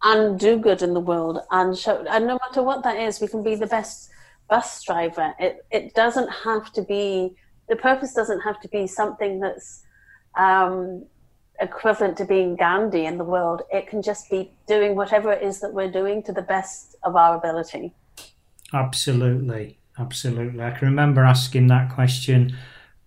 and 0.02 0.38
do 0.38 0.58
good 0.58 0.82
in 0.82 0.92
the 0.92 1.00
world 1.00 1.38
and 1.50 1.78
show, 1.78 2.04
and 2.10 2.26
no 2.26 2.38
matter 2.46 2.62
what 2.62 2.82
that 2.82 2.98
is, 2.98 3.20
we 3.20 3.28
can 3.28 3.42
be 3.42 3.54
the 3.54 3.66
best 3.66 4.10
bus 4.48 4.82
driver. 4.84 5.34
It, 5.38 5.64
it 5.70 5.94
doesn't 5.94 6.28
have 6.44 6.72
to 6.72 6.82
be, 6.82 7.34
the 7.68 7.76
purpose 7.76 8.14
doesn't 8.14 8.40
have 8.40 8.60
to 8.60 8.68
be 8.68 8.86
something 8.86 9.40
that's 9.40 9.82
um, 10.38 11.04
equivalent 11.60 12.16
to 12.18 12.24
being 12.24 12.56
Gandhi 12.56 13.06
in 13.06 13.18
the 13.18 13.24
world. 13.24 13.62
It 13.72 13.86
can 13.86 14.02
just 14.02 14.30
be 14.30 14.52
doing 14.66 14.96
whatever 14.96 15.32
it 15.32 15.42
is 15.42 15.60
that 15.60 15.72
we're 15.72 15.90
doing 15.90 16.22
to 16.24 16.32
the 16.32 16.42
best 16.42 16.96
of 17.04 17.16
our 17.16 17.36
ability. 17.36 17.92
Absolutely. 18.72 19.78
Absolutely. 19.98 20.62
I 20.62 20.70
can 20.72 20.88
remember 20.88 21.22
asking 21.22 21.68
that 21.68 21.92
question. 21.92 22.56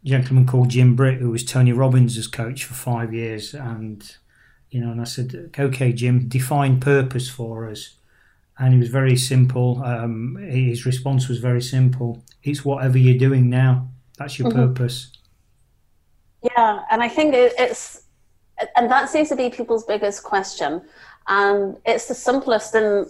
A 0.04 0.08
gentleman 0.08 0.46
called 0.46 0.70
Jim 0.70 0.96
Britt, 0.96 1.20
who 1.20 1.32
was 1.32 1.44
Tony 1.44 1.74
Robbins' 1.74 2.28
coach 2.28 2.64
for 2.64 2.74
five 2.74 3.14
years, 3.14 3.54
and 3.54 4.16
you 4.70 4.80
know, 4.80 4.92
and 4.92 5.02
I 5.02 5.06
said, 5.06 5.52
"Okay, 5.58 5.92
Jim, 5.92 6.28
define 6.28 6.80
purpose 6.80 7.30
for 7.30 7.70
us." 7.70 7.96
And 8.60 8.74
he 8.74 8.80
was 8.80 8.90
very 8.90 9.16
simple. 9.16 9.82
Um, 9.84 10.38
his 10.38 10.86
response 10.86 11.28
was 11.28 11.40
very 11.40 11.62
simple. 11.62 12.24
It's 12.44 12.66
whatever 12.66 12.98
you're 12.98 13.18
doing 13.18 13.50
now. 13.50 13.90
That's 14.18 14.40
your 14.40 14.50
mm-hmm. 14.50 14.74
purpose. 14.74 15.12
Yeah, 16.42 16.82
and 16.90 17.04
I 17.04 17.10
think 17.10 17.34
it's, 17.36 18.04
and 18.76 18.90
that 18.90 19.10
seems 19.10 19.30
to 19.30 19.36
be 19.36 19.50
people's 19.50 19.86
biggest 19.86 20.24
question, 20.24 20.82
and 21.28 21.78
it's 21.86 22.08
the 22.08 22.14
simplest 22.14 22.74
and 22.74 23.08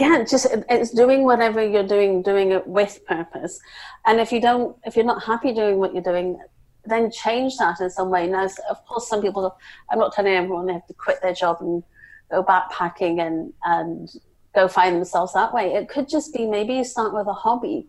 yeah 0.00 0.24
just 0.24 0.46
it's 0.70 0.90
doing 0.90 1.24
whatever 1.24 1.66
you're 1.66 1.86
doing 1.86 2.22
doing 2.22 2.52
it 2.52 2.66
with 2.66 3.04
purpose 3.06 3.60
and 4.06 4.20
if 4.20 4.32
you 4.32 4.40
don't 4.40 4.76
if 4.84 4.96
you're 4.96 5.04
not 5.04 5.22
happy 5.22 5.52
doing 5.52 5.78
what 5.78 5.92
you're 5.92 6.02
doing 6.02 6.38
then 6.84 7.10
change 7.10 7.56
that 7.58 7.80
in 7.80 7.90
some 7.90 8.10
way 8.10 8.26
now 8.26 8.48
of 8.70 8.86
course 8.86 9.08
some 9.08 9.20
people 9.20 9.56
i'm 9.90 9.98
not 9.98 10.12
telling 10.12 10.32
everyone 10.32 10.66
they 10.66 10.72
have 10.72 10.86
to 10.86 10.94
quit 10.94 11.20
their 11.20 11.34
job 11.34 11.58
and 11.60 11.82
go 12.30 12.42
backpacking 12.42 13.20
and 13.20 13.52
and 13.64 14.14
go 14.54 14.68
find 14.68 14.96
themselves 14.96 15.32
that 15.32 15.52
way 15.52 15.72
it 15.74 15.88
could 15.88 16.08
just 16.08 16.32
be 16.34 16.46
maybe 16.46 16.74
you 16.74 16.84
start 16.84 17.12
with 17.14 17.26
a 17.26 17.32
hobby 17.32 17.88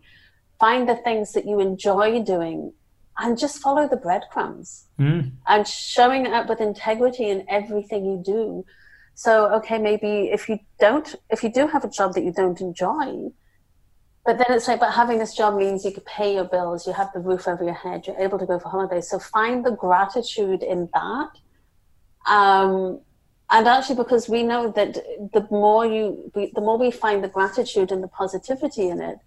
find 0.60 0.88
the 0.88 0.96
things 0.96 1.32
that 1.32 1.46
you 1.46 1.60
enjoy 1.60 2.22
doing 2.22 2.72
and 3.18 3.38
just 3.38 3.58
follow 3.58 3.88
the 3.88 3.96
breadcrumbs 3.96 4.86
Mm. 4.98 5.32
and 5.46 5.66
showing 5.66 6.26
up 6.26 6.48
with 6.48 6.60
integrity 6.60 7.28
in 7.28 7.44
everything 7.48 8.04
you 8.04 8.22
do. 8.24 8.64
So, 9.14 9.52
okay, 9.56 9.78
maybe 9.78 10.30
if 10.36 10.48
you 10.48 10.58
don't, 10.78 11.14
if 11.30 11.42
you 11.42 11.50
do 11.52 11.66
have 11.66 11.84
a 11.84 11.88
job 11.88 12.14
that 12.14 12.24
you 12.24 12.32
don't 12.32 12.60
enjoy, 12.60 13.30
but 14.24 14.38
then 14.38 14.46
it's 14.50 14.66
like, 14.68 14.80
but 14.80 14.92
having 14.92 15.18
this 15.18 15.34
job 15.34 15.56
means 15.56 15.84
you 15.84 15.92
can 15.92 16.04
pay 16.04 16.34
your 16.34 16.44
bills, 16.44 16.86
you 16.86 16.92
have 16.92 17.12
the 17.12 17.20
roof 17.20 17.46
over 17.46 17.62
your 17.62 17.74
head, 17.74 18.06
you're 18.06 18.18
able 18.18 18.38
to 18.38 18.46
go 18.46 18.58
for 18.58 18.68
holidays. 18.68 19.08
So 19.10 19.18
find 19.18 19.64
the 19.64 19.72
gratitude 19.72 20.62
in 20.62 20.88
that. 20.94 21.30
Um, 22.26 23.00
and 23.54 23.68
actually, 23.68 23.94
because 23.94 24.28
we 24.28 24.42
know 24.42 24.68
that 24.72 24.94
the 25.32 25.46
more 25.48 25.86
you, 25.86 26.32
the 26.34 26.60
more 26.60 26.76
we 26.76 26.90
find 26.90 27.22
the 27.22 27.28
gratitude 27.28 27.92
and 27.92 28.02
the 28.02 28.08
positivity 28.08 28.88
in 28.88 29.00
it, 29.00 29.18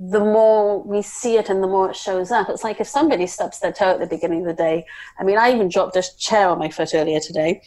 the 0.00 0.18
more 0.18 0.82
we 0.82 1.02
see 1.02 1.36
it 1.36 1.48
and 1.48 1.62
the 1.62 1.68
more 1.68 1.90
it 1.90 1.94
shows 1.94 2.32
up. 2.32 2.48
It's 2.48 2.64
like 2.64 2.80
if 2.80 2.88
somebody 2.88 3.28
stubs 3.28 3.60
their 3.60 3.70
toe 3.72 3.92
at 3.92 4.00
the 4.00 4.08
beginning 4.08 4.40
of 4.40 4.46
the 4.46 4.60
day. 4.60 4.84
I 5.20 5.22
mean, 5.22 5.38
I 5.38 5.52
even 5.52 5.68
dropped 5.68 5.94
a 5.94 6.02
chair 6.18 6.48
on 6.48 6.58
my 6.58 6.68
foot 6.68 6.94
earlier 6.94 7.20
today. 7.20 7.62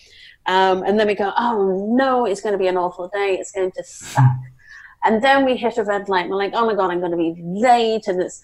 Um, 0.45 0.83
and 0.83 1.00
then 1.00 1.07
we 1.07 1.15
go, 1.15 1.31
oh 1.38 1.95
no, 1.95 2.25
it's 2.25 2.41
going 2.41 2.51
to 2.51 2.59
be 2.59 2.67
an 2.67 2.75
awful 2.75 3.07
day. 3.07 3.38
It's 3.39 3.53
going 3.53 3.71
to 3.71 3.83
suck. 3.85 4.24
And 5.05 5.24
then 5.24 5.45
we 5.45 5.55
hit 5.55 5.77
a 5.77 5.85
red 5.85 6.09
light. 6.09 6.24
And 6.24 6.31
we're 6.31 6.35
like, 6.35 6.51
oh 6.53 6.65
my 6.65 6.75
God, 6.75 6.91
I'm 6.91 7.00
going 7.00 7.12
to 7.12 7.17
be 7.17 7.41
late. 7.41 8.07
And 8.07 8.21
it's, 8.21 8.41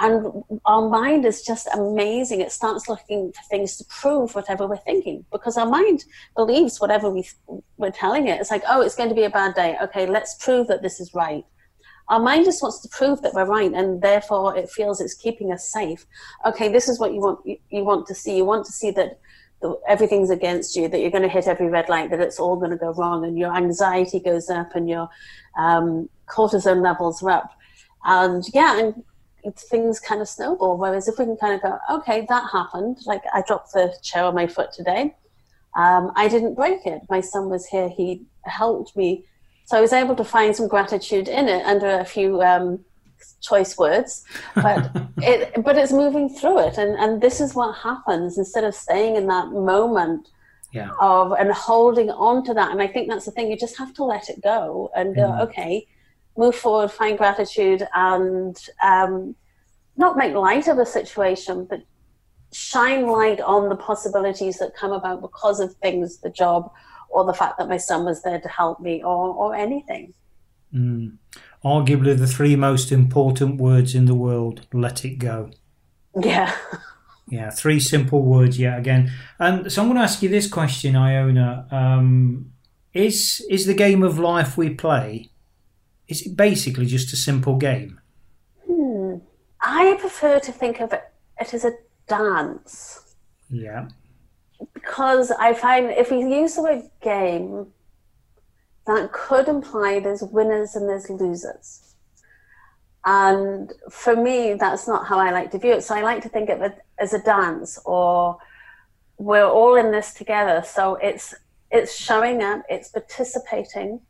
and 0.00 0.42
our 0.64 0.88
mind 0.88 1.26
is 1.26 1.42
just 1.42 1.68
amazing. 1.74 2.40
It 2.40 2.52
starts 2.52 2.88
looking 2.88 3.32
for 3.32 3.42
things 3.50 3.76
to 3.76 3.84
prove 3.84 4.34
whatever 4.34 4.66
we're 4.66 4.78
thinking 4.78 5.26
because 5.30 5.58
our 5.58 5.66
mind 5.66 6.06
believes 6.34 6.80
whatever 6.80 7.10
we, 7.10 7.28
we're 7.76 7.90
telling 7.90 8.26
it. 8.26 8.40
It's 8.40 8.50
like, 8.50 8.62
oh, 8.66 8.80
it's 8.80 8.96
going 8.96 9.10
to 9.10 9.14
be 9.14 9.24
a 9.24 9.30
bad 9.30 9.54
day. 9.54 9.76
Okay, 9.82 10.06
let's 10.06 10.42
prove 10.42 10.68
that 10.68 10.80
this 10.80 11.00
is 11.00 11.12
right. 11.12 11.44
Our 12.08 12.18
mind 12.18 12.46
just 12.46 12.62
wants 12.62 12.80
to 12.80 12.88
prove 12.88 13.20
that 13.22 13.34
we're 13.34 13.44
right, 13.44 13.72
and 13.72 14.00
therefore 14.00 14.56
it 14.56 14.70
feels 14.70 15.00
it's 15.00 15.14
keeping 15.14 15.52
us 15.52 15.70
safe. 15.70 16.06
Okay, 16.46 16.68
this 16.68 16.88
is 16.88 16.98
what 16.98 17.12
you 17.12 17.20
want. 17.20 17.40
You, 17.44 17.56
you 17.68 17.84
want 17.84 18.06
to 18.08 18.14
see. 18.14 18.38
You 18.38 18.44
want 18.46 18.64
to 18.66 18.72
see 18.72 18.90
that 18.92 19.20
the, 19.60 19.78
everything's 19.86 20.30
against 20.30 20.74
you. 20.74 20.88
That 20.88 21.00
you're 21.00 21.12
going 21.12 21.22
to 21.22 21.28
hit 21.28 21.46
every 21.46 21.68
red 21.68 21.88
light. 21.88 22.10
That 22.10 22.20
it's 22.20 22.40
all 22.40 22.56
going 22.56 22.72
to 22.72 22.76
go 22.76 22.92
wrong, 22.94 23.24
and 23.24 23.38
your 23.38 23.54
anxiety 23.54 24.18
goes 24.18 24.50
up, 24.50 24.74
and 24.74 24.88
your 24.88 25.08
um, 25.56 26.08
cortisone 26.26 26.82
levels 26.82 27.22
are 27.22 27.30
up. 27.30 27.52
And 28.04 28.42
yeah, 28.54 28.80
and 28.80 29.04
things 29.56 30.00
kind 30.00 30.20
of 30.20 30.28
snowball. 30.28 30.76
Whereas 30.78 31.08
if 31.08 31.18
we 31.18 31.24
can 31.24 31.36
kind 31.36 31.54
of 31.54 31.62
go, 31.62 31.78
okay, 31.98 32.26
that 32.28 32.50
happened. 32.52 32.98
Like 33.06 33.22
I 33.32 33.42
dropped 33.46 33.72
the 33.72 33.94
chair 34.02 34.24
on 34.24 34.34
my 34.34 34.46
foot 34.46 34.72
today. 34.72 35.14
Um, 35.76 36.12
I 36.16 36.28
didn't 36.28 36.54
break 36.54 36.84
it. 36.86 37.02
My 37.08 37.20
son 37.20 37.48
was 37.48 37.66
here. 37.66 37.88
He 37.88 38.24
helped 38.44 38.96
me. 38.96 39.24
So 39.66 39.78
I 39.78 39.80
was 39.80 39.92
able 39.92 40.16
to 40.16 40.24
find 40.24 40.54
some 40.54 40.66
gratitude 40.68 41.28
in 41.28 41.48
it 41.48 41.64
under 41.64 41.88
a 41.88 42.04
few 42.04 42.42
um, 42.42 42.84
choice 43.40 43.78
words, 43.78 44.24
but 44.56 44.90
it, 45.18 45.62
but 45.62 45.76
it's 45.76 45.92
moving 45.92 46.28
through 46.28 46.58
it, 46.66 46.76
and 46.76 46.96
and 46.98 47.20
this 47.22 47.40
is 47.40 47.54
what 47.54 47.76
happens 47.76 48.36
instead 48.36 48.64
of 48.64 48.74
staying 48.74 49.14
in 49.16 49.28
that 49.28 49.48
moment 49.50 50.28
Yeah. 50.72 50.90
of 51.00 51.32
and 51.38 51.52
holding 51.52 52.10
on 52.10 52.42
to 52.46 52.54
that. 52.54 52.72
And 52.72 52.82
I 52.82 52.88
think 52.88 53.08
that's 53.08 53.26
the 53.26 53.30
thing. 53.32 53.48
You 53.50 53.56
just 53.56 53.78
have 53.78 53.94
to 53.94 54.04
let 54.04 54.28
it 54.28 54.42
go 54.42 54.90
and 54.96 55.14
go, 55.14 55.22
Mm. 55.22 55.40
okay, 55.44 55.86
move 56.36 56.54
forward, 56.54 56.90
find 56.90 57.18
gratitude, 57.18 57.86
and 57.94 58.56
um, 58.82 59.34
not 59.96 60.16
make 60.16 60.34
light 60.34 60.68
of 60.68 60.78
a 60.78 60.86
situation, 60.86 61.66
but 61.68 61.82
shine 62.52 63.06
light 63.06 63.40
on 63.40 63.68
the 63.68 63.76
possibilities 63.76 64.58
that 64.58 64.74
come 64.74 64.92
about 64.92 65.20
because 65.20 65.60
of 65.60 65.74
things, 65.76 66.18
the 66.18 66.30
job, 66.30 66.70
or 67.08 67.24
the 67.24 67.34
fact 67.34 67.58
that 67.58 67.68
my 67.68 67.76
son 67.76 68.04
was 68.04 68.22
there 68.22 68.40
to 68.40 68.48
help 68.48 68.80
me, 68.80 69.02
or 69.02 69.34
or 69.34 69.54
anything. 69.54 70.14
Mm. 70.74 71.16
Arguably 71.64 72.16
the 72.16 72.26
three 72.26 72.56
most 72.56 72.90
important 72.90 73.60
words 73.60 73.94
in 73.94 74.06
the 74.06 74.14
world 74.14 74.66
let 74.72 75.04
it 75.04 75.18
go. 75.18 75.50
Yeah. 76.18 76.54
Yeah, 77.28 77.50
three 77.50 77.78
simple 77.78 78.22
words 78.22 78.58
yet 78.58 78.78
again. 78.78 79.12
And 79.38 79.70
so 79.70 79.82
I'm 79.82 79.88
going 79.88 79.98
to 79.98 80.02
ask 80.02 80.20
you 80.20 80.28
this 80.28 80.48
question, 80.48 80.96
Iona. 80.96 81.66
Um, 81.70 82.52
is 82.92 83.44
is 83.48 83.66
the 83.66 83.74
game 83.74 84.02
of 84.02 84.18
life 84.18 84.56
we 84.56 84.70
play? 84.70 85.30
Is 86.10 86.26
it 86.26 86.36
basically 86.36 86.86
just 86.86 87.12
a 87.12 87.16
simple 87.16 87.56
game? 87.56 88.00
Hmm. 88.66 89.16
I 89.62 89.96
prefer 90.00 90.40
to 90.40 90.52
think 90.52 90.80
of 90.80 90.92
it, 90.92 91.04
as 91.38 91.64
a 91.64 91.72
dance. 92.08 93.14
Yeah. 93.48 93.88
because 94.74 95.30
I 95.30 95.54
find 95.54 95.90
if 95.90 96.10
we 96.10 96.18
use 96.18 96.54
the 96.54 96.62
word 96.62 96.82
game, 97.02 97.68
that 98.86 99.12
could 99.12 99.48
imply 99.48 100.00
there's 100.00 100.22
winners 100.22 100.76
and 100.76 100.88
there's 100.88 101.08
losers. 101.10 101.94
And 103.04 103.72
for 103.90 104.14
me, 104.16 104.54
that's 104.54 104.86
not 104.86 105.06
how 105.06 105.18
I 105.18 105.30
like 105.30 105.50
to 105.52 105.58
view 105.58 105.72
it. 105.72 105.82
So 105.84 105.94
I 105.94 106.02
like 106.02 106.22
to 106.22 106.28
think 106.28 106.50
of 106.50 106.60
it 106.62 106.78
as 106.98 107.14
a 107.14 107.22
dance, 107.22 107.78
or 107.84 108.38
we're 109.18 109.48
all 109.48 109.76
in 109.76 109.90
this 109.92 110.12
together. 110.14 110.62
So 110.66 110.96
it's 110.96 111.34
it's 111.70 111.94
showing 111.96 112.42
up, 112.42 112.62
it's 112.68 112.88
participating, 112.88 114.00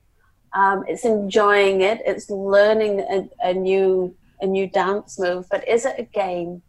um, 0.52 0.84
it's 0.88 1.04
enjoying 1.04 1.82
it, 1.82 2.00
it's 2.04 2.28
learning 2.30 3.00
a, 3.00 3.28
a 3.42 3.54
new 3.54 4.14
a 4.40 4.46
new 4.46 4.66
dance 4.66 5.18
move. 5.18 5.46
But 5.50 5.68
is 5.68 5.84
it 5.84 5.96
a 5.98 6.04
game? 6.04 6.62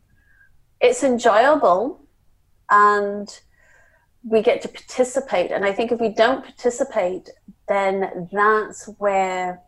It's 0.80 1.04
enjoyable, 1.04 2.06
and 2.70 3.28
we 4.24 4.42
get 4.42 4.62
to 4.62 4.68
participate. 4.68 5.52
And 5.52 5.66
I 5.66 5.72
think 5.72 5.92
if 5.92 6.00
we 6.00 6.10
don't 6.10 6.44
participate, 6.44 7.30
then 7.68 8.30
that's 8.32 8.86
where 8.98 9.62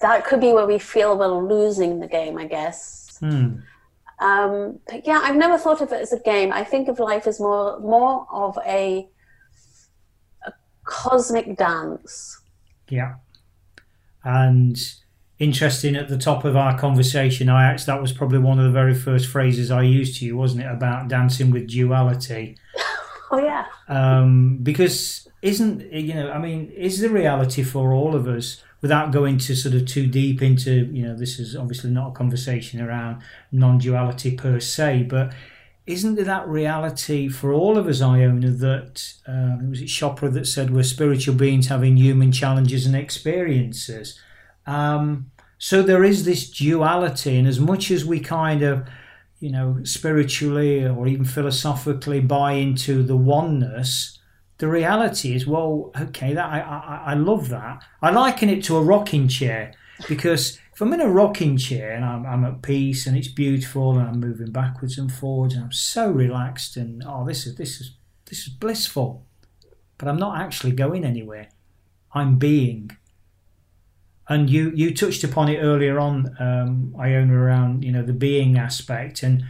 that 0.00 0.24
could 0.24 0.40
be 0.40 0.52
where 0.52 0.66
we 0.66 0.78
feel 0.78 1.16
we're 1.16 1.28
losing 1.28 2.00
the 2.00 2.06
game, 2.06 2.36
I 2.38 2.46
guess. 2.46 3.16
Hmm. 3.20 3.56
Um, 4.20 4.78
but 4.86 5.06
yeah, 5.06 5.20
I've 5.22 5.36
never 5.36 5.58
thought 5.58 5.80
of 5.80 5.92
it 5.92 6.00
as 6.00 6.12
a 6.12 6.20
game. 6.20 6.52
I 6.52 6.62
think 6.62 6.88
of 6.88 6.98
life 6.98 7.26
as 7.26 7.40
more 7.40 7.80
more 7.80 8.26
of 8.30 8.58
a, 8.64 9.08
a 10.46 10.52
cosmic 10.84 11.56
dance. 11.56 12.40
Yeah. 12.88 13.14
And 14.22 14.78
interesting 15.38 15.96
at 15.96 16.08
the 16.08 16.18
top 16.18 16.44
of 16.44 16.56
our 16.56 16.78
conversation, 16.78 17.48
I 17.48 17.64
actually 17.64 17.86
that 17.86 18.00
was 18.00 18.12
probably 18.12 18.38
one 18.38 18.58
of 18.58 18.64
the 18.64 18.70
very 18.70 18.94
first 18.94 19.28
phrases 19.28 19.70
I 19.70 19.82
used 19.82 20.18
to 20.18 20.24
you, 20.24 20.36
wasn't 20.36 20.64
it, 20.64 20.70
about 20.70 21.08
dancing 21.08 21.50
with 21.50 21.68
duality? 21.68 22.56
Oh 23.30 23.38
yeah, 23.38 23.66
um, 23.88 24.58
because 24.62 25.26
isn't 25.42 25.92
you 25.92 26.14
know 26.14 26.30
I 26.30 26.38
mean 26.38 26.70
is 26.70 27.00
the 27.00 27.08
reality 27.08 27.64
for 27.64 27.92
all 27.92 28.14
of 28.14 28.28
us 28.28 28.62
without 28.80 29.10
going 29.10 29.38
to 29.38 29.56
sort 29.56 29.74
of 29.74 29.86
too 29.86 30.06
deep 30.06 30.40
into 30.40 30.86
you 30.92 31.04
know 31.06 31.16
this 31.16 31.40
is 31.40 31.56
obviously 31.56 31.90
not 31.90 32.10
a 32.10 32.12
conversation 32.12 32.80
around 32.80 33.22
non-duality 33.50 34.36
per 34.36 34.60
se 34.60 35.04
but 35.04 35.32
isn't 35.86 36.14
there 36.14 36.24
that 36.24 36.48
reality 36.48 37.28
for 37.28 37.52
all 37.52 37.76
of 37.76 37.86
us 37.86 38.00
Iona 38.00 38.50
that 38.50 39.14
um, 39.26 39.70
was 39.70 39.80
it 39.80 39.86
Chopra 39.86 40.32
that 40.32 40.46
said 40.46 40.70
we're 40.70 40.82
spiritual 40.82 41.34
beings 41.34 41.68
having 41.68 41.96
human 41.96 42.32
challenges 42.32 42.86
and 42.86 42.96
experiences 42.96 44.18
um, 44.66 45.30
so 45.58 45.82
there 45.82 46.04
is 46.04 46.24
this 46.24 46.50
duality 46.50 47.36
and 47.36 47.46
as 47.46 47.60
much 47.60 47.90
as 47.90 48.04
we 48.04 48.20
kind 48.20 48.62
of 48.62 48.88
you 49.44 49.50
know, 49.50 49.78
spiritually 49.84 50.86
or 50.86 51.06
even 51.06 51.26
philosophically 51.26 52.18
buy 52.18 52.52
into 52.52 53.02
the 53.02 53.14
oneness, 53.16 54.18
the 54.56 54.66
reality 54.66 55.34
is, 55.34 55.46
well, 55.46 55.92
okay, 56.00 56.32
that 56.32 56.46
I, 56.46 56.60
I, 56.60 57.02
I 57.12 57.14
love 57.14 57.50
that. 57.50 57.84
I 58.00 58.10
liken 58.10 58.48
it 58.48 58.64
to 58.64 58.78
a 58.78 58.82
rocking 58.82 59.28
chair 59.28 59.74
because 60.08 60.58
if 60.74 60.80
I'm 60.80 60.92
in 60.92 61.00
a 61.00 61.08
rocking 61.08 61.56
chair 61.56 61.92
and 61.92 62.04
I'm, 62.04 62.26
I'm 62.26 62.44
at 62.44 62.60
peace 62.60 63.06
and 63.06 63.16
it's 63.16 63.28
beautiful 63.28 63.96
and 63.96 64.08
I'm 64.08 64.18
moving 64.18 64.50
backwards 64.50 64.98
and 64.98 65.10
forwards 65.10 65.54
and 65.54 65.62
I'm 65.62 65.72
so 65.72 66.10
relaxed 66.10 66.76
and 66.76 67.04
oh, 67.06 67.24
this 67.24 67.46
is 67.46 67.54
this 67.54 67.80
is 67.80 67.92
this 68.26 68.40
is 68.40 68.48
blissful, 68.48 69.24
but 69.98 70.08
I'm 70.08 70.16
not 70.16 70.40
actually 70.40 70.72
going 70.72 71.04
anywhere. 71.04 71.48
I'm 72.12 72.38
being. 72.38 72.90
And 74.28 74.50
you 74.50 74.72
you 74.74 74.92
touched 74.92 75.22
upon 75.22 75.48
it 75.48 75.58
earlier 75.58 76.00
on 76.00 76.34
um, 76.40 76.96
Iona 76.98 77.34
around 77.34 77.84
you 77.84 77.92
know 77.92 78.02
the 78.02 78.12
being 78.12 78.58
aspect 78.58 79.22
and 79.22 79.44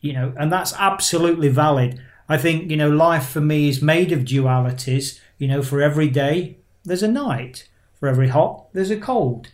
you 0.00 0.12
know 0.12 0.34
and 0.36 0.52
that's 0.52 0.74
absolutely 0.76 1.50
valid. 1.50 2.00
I 2.28 2.36
think 2.36 2.68
you 2.68 2.76
know 2.76 2.90
life 2.90 3.28
for 3.28 3.40
me 3.40 3.68
is 3.68 3.80
made 3.80 4.10
of 4.10 4.20
dualities. 4.20 5.20
You 5.38 5.46
know 5.46 5.62
for 5.62 5.80
every 5.80 6.08
day 6.08 6.56
there's 6.84 7.04
a 7.04 7.08
night. 7.08 7.68
For 8.00 8.08
every 8.08 8.28
hot 8.28 8.72
there's 8.72 8.90
a 8.90 8.96
cold 8.96 9.50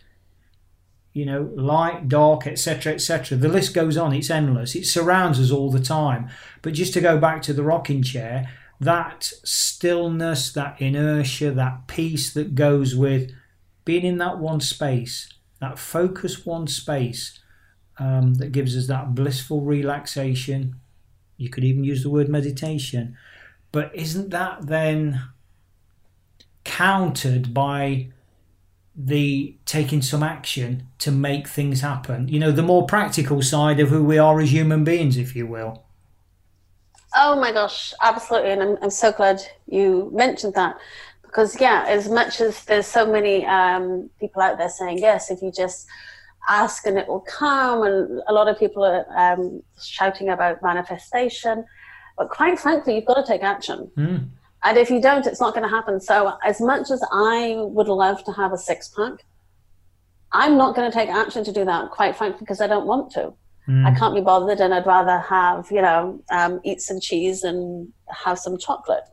you 1.13 1.25
know 1.25 1.49
light 1.55 2.07
dark 2.07 2.47
etc 2.47 2.93
etc 2.93 3.37
the 3.37 3.49
list 3.49 3.73
goes 3.73 3.97
on 3.97 4.13
it's 4.13 4.29
endless 4.29 4.75
it 4.75 4.85
surrounds 4.85 5.39
us 5.39 5.51
all 5.51 5.69
the 5.69 5.79
time 5.79 6.29
but 6.61 6.73
just 6.73 6.93
to 6.93 7.01
go 7.01 7.17
back 7.17 7.41
to 7.41 7.53
the 7.53 7.63
rocking 7.63 8.01
chair 8.01 8.49
that 8.79 9.31
stillness 9.43 10.51
that 10.53 10.79
inertia 10.81 11.51
that 11.51 11.87
peace 11.87 12.33
that 12.33 12.55
goes 12.55 12.95
with 12.95 13.31
being 13.85 14.05
in 14.05 14.17
that 14.19 14.39
one 14.39 14.59
space, 14.61 15.29
that 15.59 15.79
focus 15.79 16.45
one 16.45 16.67
space 16.67 17.39
um, 17.97 18.35
that 18.35 18.51
gives 18.51 18.77
us 18.77 18.87
that 18.87 19.15
blissful 19.15 19.61
relaxation. 19.61 20.75
You 21.37 21.49
could 21.49 21.63
even 21.63 21.83
use 21.83 22.03
the 22.03 22.09
word 22.09 22.29
meditation. 22.29 23.17
But 23.71 23.95
isn't 23.95 24.29
that 24.29 24.67
then 24.67 25.21
countered 26.63 27.53
by 27.53 28.09
the 29.05 29.55
taking 29.65 30.01
some 30.01 30.23
action 30.23 30.87
to 30.99 31.11
make 31.11 31.47
things 31.47 31.81
happen. 31.81 32.27
You 32.27 32.39
know, 32.39 32.51
the 32.51 32.63
more 32.63 32.85
practical 32.85 33.41
side 33.41 33.79
of 33.79 33.89
who 33.89 34.03
we 34.03 34.17
are 34.17 34.39
as 34.39 34.51
human 34.51 34.83
beings, 34.83 35.17
if 35.17 35.35
you 35.35 35.47
will. 35.47 35.83
Oh 37.15 37.39
my 37.39 37.51
gosh, 37.51 37.93
absolutely. 38.01 38.51
And 38.51 38.63
I'm, 38.63 38.77
I'm 38.81 38.89
so 38.89 39.11
glad 39.11 39.41
you 39.67 40.09
mentioned 40.13 40.53
that 40.53 40.77
because, 41.23 41.59
yeah, 41.59 41.85
as 41.87 42.09
much 42.09 42.39
as 42.41 42.63
there's 42.65 42.87
so 42.87 43.11
many 43.11 43.45
um, 43.45 44.09
people 44.19 44.41
out 44.41 44.57
there 44.57 44.69
saying, 44.69 44.99
yes, 44.99 45.31
if 45.31 45.41
you 45.41 45.51
just 45.51 45.87
ask 46.47 46.85
and 46.85 46.97
it 46.97 47.07
will 47.07 47.21
come, 47.21 47.83
and 47.83 48.21
a 48.27 48.33
lot 48.33 48.47
of 48.47 48.57
people 48.57 48.83
are 48.83 49.05
um, 49.15 49.61
shouting 49.81 50.29
about 50.29 50.61
manifestation. 50.61 51.65
But 52.17 52.29
quite 52.29 52.59
frankly, 52.59 52.95
you've 52.95 53.05
got 53.05 53.15
to 53.15 53.25
take 53.25 53.43
action. 53.43 53.91
Mm. 53.97 54.29
And 54.63 54.77
if 54.77 54.89
you 54.89 55.01
don't, 55.01 55.25
it's 55.25 55.41
not 55.41 55.53
going 55.53 55.67
to 55.67 55.75
happen. 55.75 55.99
So, 55.99 56.33
as 56.43 56.61
much 56.61 56.91
as 56.91 57.03
I 57.11 57.55
would 57.57 57.87
love 57.87 58.23
to 58.25 58.31
have 58.33 58.53
a 58.53 58.57
six 58.57 58.89
pack, 58.89 59.25
I'm 60.31 60.57
not 60.57 60.75
going 60.75 60.89
to 60.89 60.95
take 60.95 61.09
action 61.09 61.43
to 61.43 61.51
do 61.51 61.65
that, 61.65 61.91
quite 61.91 62.15
frankly, 62.15 62.39
because 62.41 62.61
I 62.61 62.67
don't 62.67 62.85
want 62.85 63.11
to. 63.13 63.33
Mm. 63.67 63.85
I 63.85 63.97
can't 63.97 64.15
be 64.15 64.21
bothered, 64.21 64.59
and 64.59 64.73
I'd 64.73 64.85
rather 64.85 65.19
have, 65.19 65.67
you 65.71 65.81
know, 65.81 66.23
um, 66.31 66.61
eat 66.63 66.81
some 66.81 66.99
cheese 66.99 67.43
and 67.43 67.91
have 68.09 68.37
some 68.39 68.57
chocolate. 68.57 69.03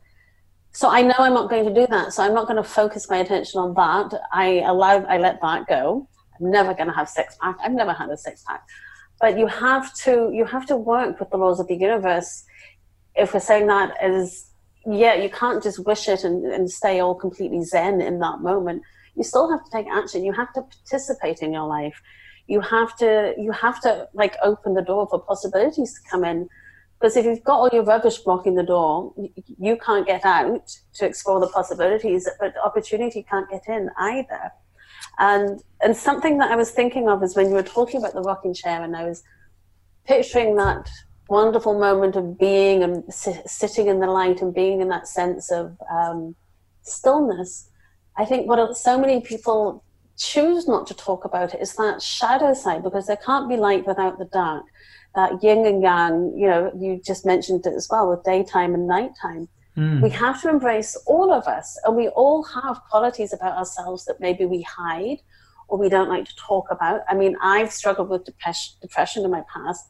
So 0.72 0.88
I 0.88 1.02
know 1.02 1.14
I'm 1.18 1.34
not 1.34 1.50
going 1.50 1.64
to 1.64 1.74
do 1.74 1.86
that. 1.88 2.12
So 2.12 2.22
I'm 2.22 2.34
not 2.34 2.46
going 2.46 2.62
to 2.62 2.68
focus 2.68 3.08
my 3.08 3.18
attention 3.18 3.58
on 3.60 3.74
that. 3.74 4.20
I 4.32 4.60
allow, 4.60 5.02
I 5.04 5.18
let 5.18 5.40
that 5.40 5.66
go. 5.66 6.08
I'm 6.38 6.50
never 6.50 6.74
going 6.74 6.88
to 6.88 6.94
have 6.94 7.08
six 7.08 7.36
pack. 7.40 7.56
I've 7.62 7.72
never 7.72 7.92
had 7.92 8.10
a 8.10 8.16
six 8.16 8.44
pack. 8.44 8.62
But 9.20 9.38
you 9.38 9.46
have 9.48 9.92
to, 10.04 10.30
you 10.32 10.44
have 10.44 10.66
to 10.66 10.76
work 10.76 11.18
with 11.18 11.30
the 11.30 11.36
laws 11.36 11.58
of 11.58 11.66
the 11.66 11.74
universe. 11.74 12.44
If 13.16 13.34
we're 13.34 13.40
saying 13.40 13.66
that 13.66 13.96
is 14.02 14.47
yeah, 14.90 15.14
you 15.14 15.28
can't 15.28 15.62
just 15.62 15.84
wish 15.84 16.08
it 16.08 16.24
and, 16.24 16.44
and 16.46 16.70
stay 16.70 17.00
all 17.00 17.14
completely 17.14 17.62
zen 17.62 18.00
in 18.00 18.18
that 18.20 18.40
moment. 18.40 18.82
You 19.14 19.22
still 19.22 19.50
have 19.50 19.64
to 19.64 19.70
take 19.70 19.86
action. 19.88 20.24
You 20.24 20.32
have 20.32 20.52
to 20.54 20.62
participate 20.62 21.40
in 21.40 21.52
your 21.52 21.66
life. 21.66 22.00
You 22.46 22.60
have 22.60 22.96
to 22.98 23.34
you 23.36 23.52
have 23.52 23.80
to 23.82 24.08
like 24.14 24.36
open 24.42 24.74
the 24.74 24.82
door 24.82 25.06
for 25.10 25.20
possibilities 25.20 25.94
to 25.94 26.10
come 26.10 26.24
in. 26.24 26.48
Because 26.98 27.16
if 27.16 27.24
you've 27.26 27.44
got 27.44 27.58
all 27.58 27.68
your 27.72 27.84
rubbish 27.84 28.18
blocking 28.18 28.54
the 28.54 28.62
door, 28.62 29.14
you 29.58 29.76
can't 29.76 30.06
get 30.06 30.24
out 30.24 30.68
to 30.94 31.06
explore 31.06 31.38
the 31.38 31.46
possibilities, 31.48 32.28
but 32.40 32.54
opportunity 32.64 33.22
can't 33.22 33.48
get 33.50 33.68
in 33.68 33.90
either. 33.98 34.50
And 35.18 35.62
and 35.82 35.96
something 35.96 36.38
that 36.38 36.50
I 36.50 36.56
was 36.56 36.70
thinking 36.70 37.08
of 37.08 37.22
is 37.22 37.36
when 37.36 37.48
you 37.48 37.54
were 37.54 37.62
talking 37.62 38.00
about 38.00 38.14
the 38.14 38.22
rocking 38.22 38.54
chair, 38.54 38.82
and 38.82 38.96
I 38.96 39.04
was 39.04 39.22
picturing 40.06 40.56
that 40.56 40.88
wonderful 41.28 41.78
moment 41.78 42.16
of 42.16 42.38
being 42.38 42.82
and 42.82 43.04
sitting 43.12 43.86
in 43.86 44.00
the 44.00 44.06
light 44.06 44.40
and 44.40 44.54
being 44.54 44.80
in 44.80 44.88
that 44.88 45.06
sense 45.06 45.52
of 45.52 45.76
um, 45.90 46.34
stillness. 46.82 47.68
I 48.16 48.24
think 48.24 48.48
what 48.48 48.76
so 48.76 48.98
many 48.98 49.20
people 49.20 49.84
choose 50.16 50.66
not 50.66 50.86
to 50.88 50.94
talk 50.94 51.24
about 51.24 51.54
it 51.54 51.60
is 51.60 51.74
that 51.74 52.02
shadow 52.02 52.54
side 52.54 52.82
because 52.82 53.06
there 53.06 53.18
can't 53.24 53.48
be 53.48 53.56
light 53.56 53.86
without 53.86 54.18
the 54.18 54.24
dark. 54.26 54.64
That 55.14 55.42
yin 55.42 55.66
and 55.66 55.82
yang, 55.82 56.34
you 56.36 56.46
know, 56.46 56.72
you 56.78 57.00
just 57.04 57.24
mentioned 57.24 57.66
it 57.66 57.74
as 57.74 57.88
well 57.90 58.10
with 58.10 58.24
daytime 58.24 58.74
and 58.74 58.86
nighttime. 58.86 59.48
Mm. 59.76 60.02
We 60.02 60.10
have 60.10 60.40
to 60.42 60.48
embrace 60.48 60.96
all 61.06 61.32
of 61.32 61.46
us, 61.46 61.78
and 61.84 61.96
we 61.96 62.08
all 62.08 62.42
have 62.42 62.82
qualities 62.90 63.32
about 63.32 63.56
ourselves 63.56 64.04
that 64.06 64.20
maybe 64.20 64.44
we 64.44 64.62
hide 64.62 65.18
or 65.68 65.78
we 65.78 65.88
don't 65.88 66.08
like 66.08 66.24
to 66.24 66.36
talk 66.36 66.66
about. 66.70 67.02
I 67.08 67.14
mean, 67.14 67.36
I've 67.42 67.72
struggled 67.72 68.08
with 68.08 68.24
depression, 68.24 68.74
depression 68.80 69.24
in 69.24 69.30
my 69.30 69.44
past 69.52 69.88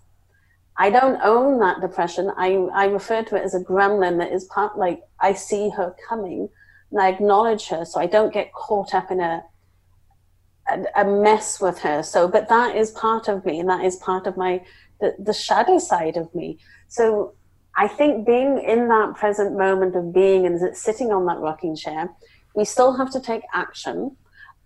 I 0.79 0.91
don't 0.91 1.21
own 1.23 1.59
that 1.59 1.81
depression. 1.81 2.31
I, 2.37 2.55
I 2.73 2.87
refer 2.87 3.25
to 3.25 3.37
it 3.37 3.43
as 3.43 3.55
a 3.55 3.61
gremlin 3.61 4.19
that 4.19 4.33
is 4.33 4.45
part 4.45 4.79
like 4.79 5.03
I 5.19 5.33
see 5.33 5.71
her 5.71 5.95
coming 6.09 6.49
and 6.93 7.01
I 7.01 7.09
acknowledge 7.09 7.67
her 7.69 7.85
so 7.85 8.01
I 8.01 8.07
don't 8.07 8.33
get 8.33 8.53
caught 8.53 8.95
up 8.95 9.11
in 9.11 9.19
a, 9.19 9.43
a, 10.71 10.85
a 10.97 11.05
mess 11.05 11.61
with 11.61 11.81
her. 11.81 12.05
So, 12.05 12.29
but 12.29 12.49
that 12.49 12.77
is 12.77 12.93
part 12.93 13.27
of 13.27 13.45
me 13.45 13.59
and 13.59 13.69
that 13.69 13.85
is 13.85 13.97
part 13.97 14.29
of 14.29 14.37
my, 14.37 14.63
the, 15.01 15.17
the 15.19 15.33
shadow 15.33 15.79
side 15.79 16.17
of 16.17 16.33
me. 16.33 16.59
So 16.87 17.35
I 17.77 17.89
think 17.89 18.25
being 18.25 18.63
in 18.63 18.87
that 18.89 19.15
present 19.17 19.59
moment 19.59 19.97
of 19.97 20.15
being 20.15 20.47
and 20.47 20.77
sitting 20.77 21.11
on 21.11 21.27
that 21.27 21.39
rocking 21.39 21.75
chair, 21.75 22.09
we 22.55 22.65
still 22.65 22.97
have 22.97 23.11
to 23.13 23.21
take 23.21 23.43
action 23.53 24.17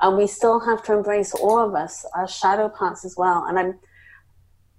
and 0.02 0.18
we 0.18 0.26
still 0.26 0.60
have 0.60 0.82
to 0.84 0.92
embrace 0.92 1.32
all 1.32 1.58
of 1.58 1.74
us, 1.74 2.04
our 2.14 2.28
shadow 2.28 2.68
parts 2.68 3.04
as 3.04 3.14
well. 3.16 3.46
And 3.48 3.58
I'm, 3.58 3.78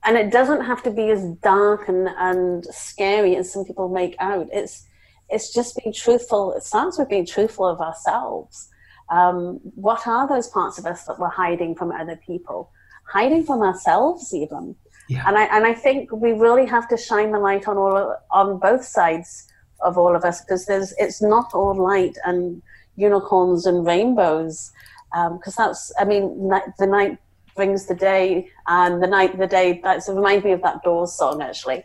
and 0.06 0.18
it 0.18 0.32
doesn't 0.32 0.62
have 0.62 0.84
to 0.84 0.92
be 0.92 1.10
as 1.10 1.24
dark 1.42 1.88
and, 1.88 2.10
and 2.18 2.66
scary 2.66 3.36
as 3.36 3.52
some 3.52 3.66
people 3.66 3.90
make 3.90 4.16
out. 4.20 4.48
It's 4.52 4.86
it's 5.30 5.54
just 5.54 5.78
being 5.78 5.94
truthful. 5.94 6.54
It 6.54 6.64
starts 6.64 7.00
with 7.00 7.10
being 7.10 7.26
truthful 7.26 7.66
of 7.66 7.82
ourselves. 7.82 8.70
Um, 9.10 9.60
what 9.76 10.06
are 10.06 10.28
those 10.28 10.48
parts 10.48 10.78
of 10.78 10.86
us 10.86 11.06
that 11.06 11.20
we're 11.20 11.30
hiding 11.30 11.76
from 11.76 11.92
other 11.92 12.20
people, 12.26 12.72
hiding 13.06 13.46
from 13.46 13.62
ourselves 13.62 14.34
even? 14.34 14.76
Yeah. 15.10 15.24
And 15.28 15.38
I 15.38 15.44
and 15.46 15.66
I 15.66 15.74
think 15.74 16.12
we 16.12 16.34
really 16.34 16.66
have 16.66 16.88
to 16.90 16.98
shine 16.98 17.32
the 17.32 17.40
light 17.40 17.68
on 17.68 17.78
all 17.78 18.16
on 18.32 18.60
both 18.60 18.84
sides 18.84 19.48
of 19.82 19.98
all 19.98 20.16
of 20.16 20.24
us 20.24 20.42
because 20.42 20.66
there's 20.66 20.94
it's 20.98 21.22
not 21.22 21.54
all 21.54 21.76
light 21.76 22.18
and 22.26 22.62
unicorns 22.96 23.66
and 23.66 23.86
rainbows 23.86 24.72
because 25.12 25.60
um, 25.60 25.66
that's 25.66 25.92
I 26.00 26.06
mean 26.06 26.50
the 26.80 26.88
night 26.88 27.18
brings 27.56 27.86
the 27.86 27.96
day 27.96 28.48
and 28.68 29.02
the 29.02 29.08
night 29.08 29.38
the 29.38 29.48
day 29.48 29.80
that's 29.84 30.10
reminds 30.10 30.44
me 30.44 30.52
of 30.52 30.62
that 30.62 30.82
doors 30.84 31.14
song 31.14 31.42
actually. 31.42 31.84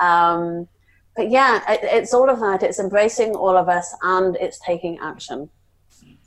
Um, 0.00 0.68
but 1.16 1.30
yeah 1.30 1.62
it, 1.70 1.80
it's 1.82 2.14
all 2.14 2.30
of 2.30 2.40
that. 2.40 2.62
It's 2.62 2.78
embracing 2.78 3.34
all 3.34 3.56
of 3.56 3.68
us 3.68 3.94
and 4.02 4.36
it's 4.36 4.58
taking 4.60 4.98
action. 4.98 5.50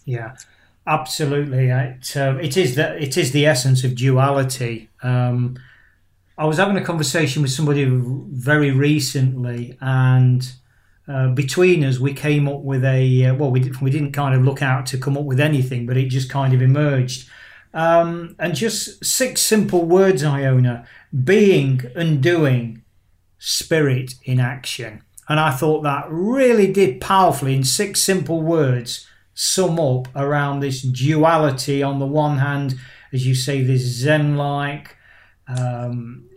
Yeah 0.05 0.35
absolutely. 0.87 1.69
It, 1.69 2.17
uh, 2.17 2.37
it 2.41 2.57
is 2.57 2.75
the 2.75 3.01
it 3.01 3.17
is 3.17 3.31
the 3.31 3.45
essence 3.45 3.83
of 3.83 3.95
duality. 3.95 4.89
Um, 5.03 5.57
i 6.37 6.45
was 6.45 6.57
having 6.57 6.77
a 6.77 6.83
conversation 6.83 7.41
with 7.41 7.51
somebody 7.51 7.85
very 7.85 8.71
recently 8.71 9.77
and 9.81 10.51
uh, 11.07 11.29
between 11.29 11.83
us, 11.83 11.99
we 11.99 12.13
came 12.13 12.47
up 12.47 12.61
with 12.61 12.85
a 12.85 13.25
uh, 13.25 13.35
well, 13.35 13.51
we, 13.51 13.71
we 13.81 13.89
didn't 13.89 14.11
kind 14.11 14.35
of 14.35 14.43
look 14.43 14.61
out 14.61 14.85
to 14.85 14.97
come 14.97 15.17
up 15.17 15.25
with 15.25 15.39
anything, 15.39 15.85
but 15.85 15.97
it 15.97 16.09
just 16.09 16.29
kind 16.29 16.53
of 16.53 16.61
emerged. 16.61 17.27
Um, 17.73 18.35
and 18.37 18.53
just 18.55 19.03
six 19.05 19.41
simple 19.41 19.85
words, 19.85 20.23
Iona 20.23 20.85
being 21.23 21.81
and 21.95 22.21
doing, 22.21 22.83
spirit 23.37 24.13
in 24.23 24.39
action. 24.39 25.01
And 25.27 25.39
I 25.39 25.51
thought 25.51 25.83
that 25.83 26.05
really 26.09 26.71
did 26.71 27.01
powerfully, 27.01 27.55
in 27.55 27.63
six 27.63 28.01
simple 28.01 28.41
words, 28.41 29.07
sum 29.33 29.79
up 29.79 30.07
around 30.15 30.59
this 30.59 30.81
duality 30.81 31.81
on 31.81 31.99
the 31.99 32.05
one 32.05 32.37
hand, 32.37 32.75
as 33.13 33.25
you 33.25 33.33
say, 33.33 33.61
this 33.61 33.81
Zen 33.81 34.35
like, 34.35 34.97
um, 35.47 36.29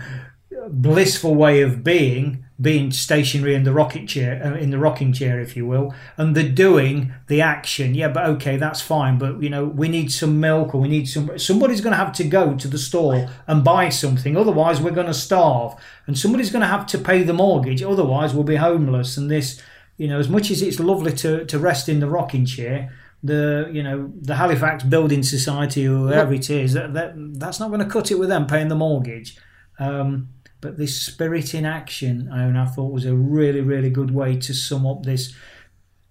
blissful 0.68 1.34
way 1.34 1.62
of 1.62 1.84
being, 1.84 2.44
being 2.60 2.90
stationary 2.90 3.54
in 3.54 3.62
the 3.62 3.72
rocket 3.72 4.06
chair, 4.06 4.40
uh, 4.44 4.54
in 4.54 4.70
the 4.70 4.78
rocking 4.78 5.12
chair, 5.12 5.40
if 5.40 5.56
you 5.56 5.66
will, 5.66 5.94
and 6.18 6.36
the 6.36 6.46
doing, 6.46 7.12
the 7.28 7.40
action. 7.40 7.94
Yeah, 7.94 8.08
but 8.08 8.26
okay, 8.26 8.56
that's 8.56 8.82
fine. 8.82 9.18
But 9.18 9.42
you 9.42 9.48
know, 9.48 9.64
we 9.64 9.88
need 9.88 10.12
some 10.12 10.40
milk, 10.40 10.74
or 10.74 10.80
we 10.80 10.88
need 10.88 11.08
some. 11.08 11.38
Somebody's 11.38 11.80
going 11.80 11.92
to 11.92 11.96
have 11.96 12.12
to 12.14 12.24
go 12.24 12.54
to 12.54 12.68
the 12.68 12.78
store 12.78 13.28
and 13.46 13.64
buy 13.64 13.88
something. 13.88 14.36
Otherwise, 14.36 14.80
we're 14.80 14.90
going 14.90 15.06
to 15.06 15.14
starve, 15.14 15.74
and 16.06 16.18
somebody's 16.18 16.50
going 16.50 16.60
to 16.60 16.68
have 16.68 16.86
to 16.88 16.98
pay 16.98 17.22
the 17.22 17.32
mortgage. 17.32 17.82
Otherwise, 17.82 18.34
we'll 18.34 18.44
be 18.44 18.56
homeless. 18.56 19.16
And 19.16 19.30
this, 19.30 19.62
you 19.96 20.08
know, 20.08 20.18
as 20.18 20.28
much 20.28 20.50
as 20.50 20.60
it's 20.60 20.80
lovely 20.80 21.12
to 21.12 21.46
to 21.46 21.58
rest 21.58 21.88
in 21.88 22.00
the 22.00 22.08
rocking 22.08 22.44
chair. 22.44 22.92
The 23.22 23.68
you 23.70 23.82
know 23.82 24.10
the 24.18 24.36
Halifax 24.36 24.82
Building 24.82 25.22
Society 25.22 25.86
or 25.86 26.08
whoever 26.08 26.32
it 26.32 26.48
is 26.48 26.72
that, 26.72 26.94
that 26.94 27.12
that's 27.38 27.60
not 27.60 27.68
going 27.68 27.80
to 27.80 27.86
cut 27.86 28.10
it 28.10 28.18
with 28.18 28.30
them 28.30 28.46
paying 28.46 28.68
the 28.68 28.74
mortgage. 28.74 29.36
Um, 29.78 30.30
but 30.60 30.76
this 30.76 31.00
spirit 31.00 31.54
in 31.54 31.64
action, 31.64 32.30
I 32.32 32.46
mean 32.46 32.56
I 32.56 32.66
thought 32.66 32.92
was 32.92 33.06
a 33.06 33.14
really, 33.14 33.60
really 33.60 33.90
good 33.90 34.12
way 34.12 34.36
to 34.36 34.54
sum 34.54 34.86
up 34.86 35.04
this, 35.04 35.34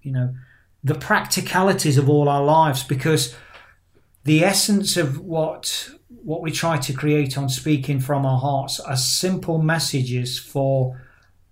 you 0.01 0.11
know, 0.11 0.33
the 0.83 0.95
practicalities 0.95 1.97
of 1.97 2.09
all 2.09 2.29
our 2.29 2.43
lives 2.43 2.83
because 2.83 3.35
the 4.23 4.43
essence 4.43 4.97
of 4.97 5.19
what 5.19 5.89
what 6.23 6.41
we 6.41 6.51
try 6.51 6.77
to 6.77 6.93
create 6.93 7.37
on 7.37 7.49
speaking 7.49 7.99
from 7.99 8.25
our 8.25 8.39
hearts 8.39 8.79
are 8.79 8.97
simple 8.97 9.57
messages 9.59 10.37
for 10.37 11.01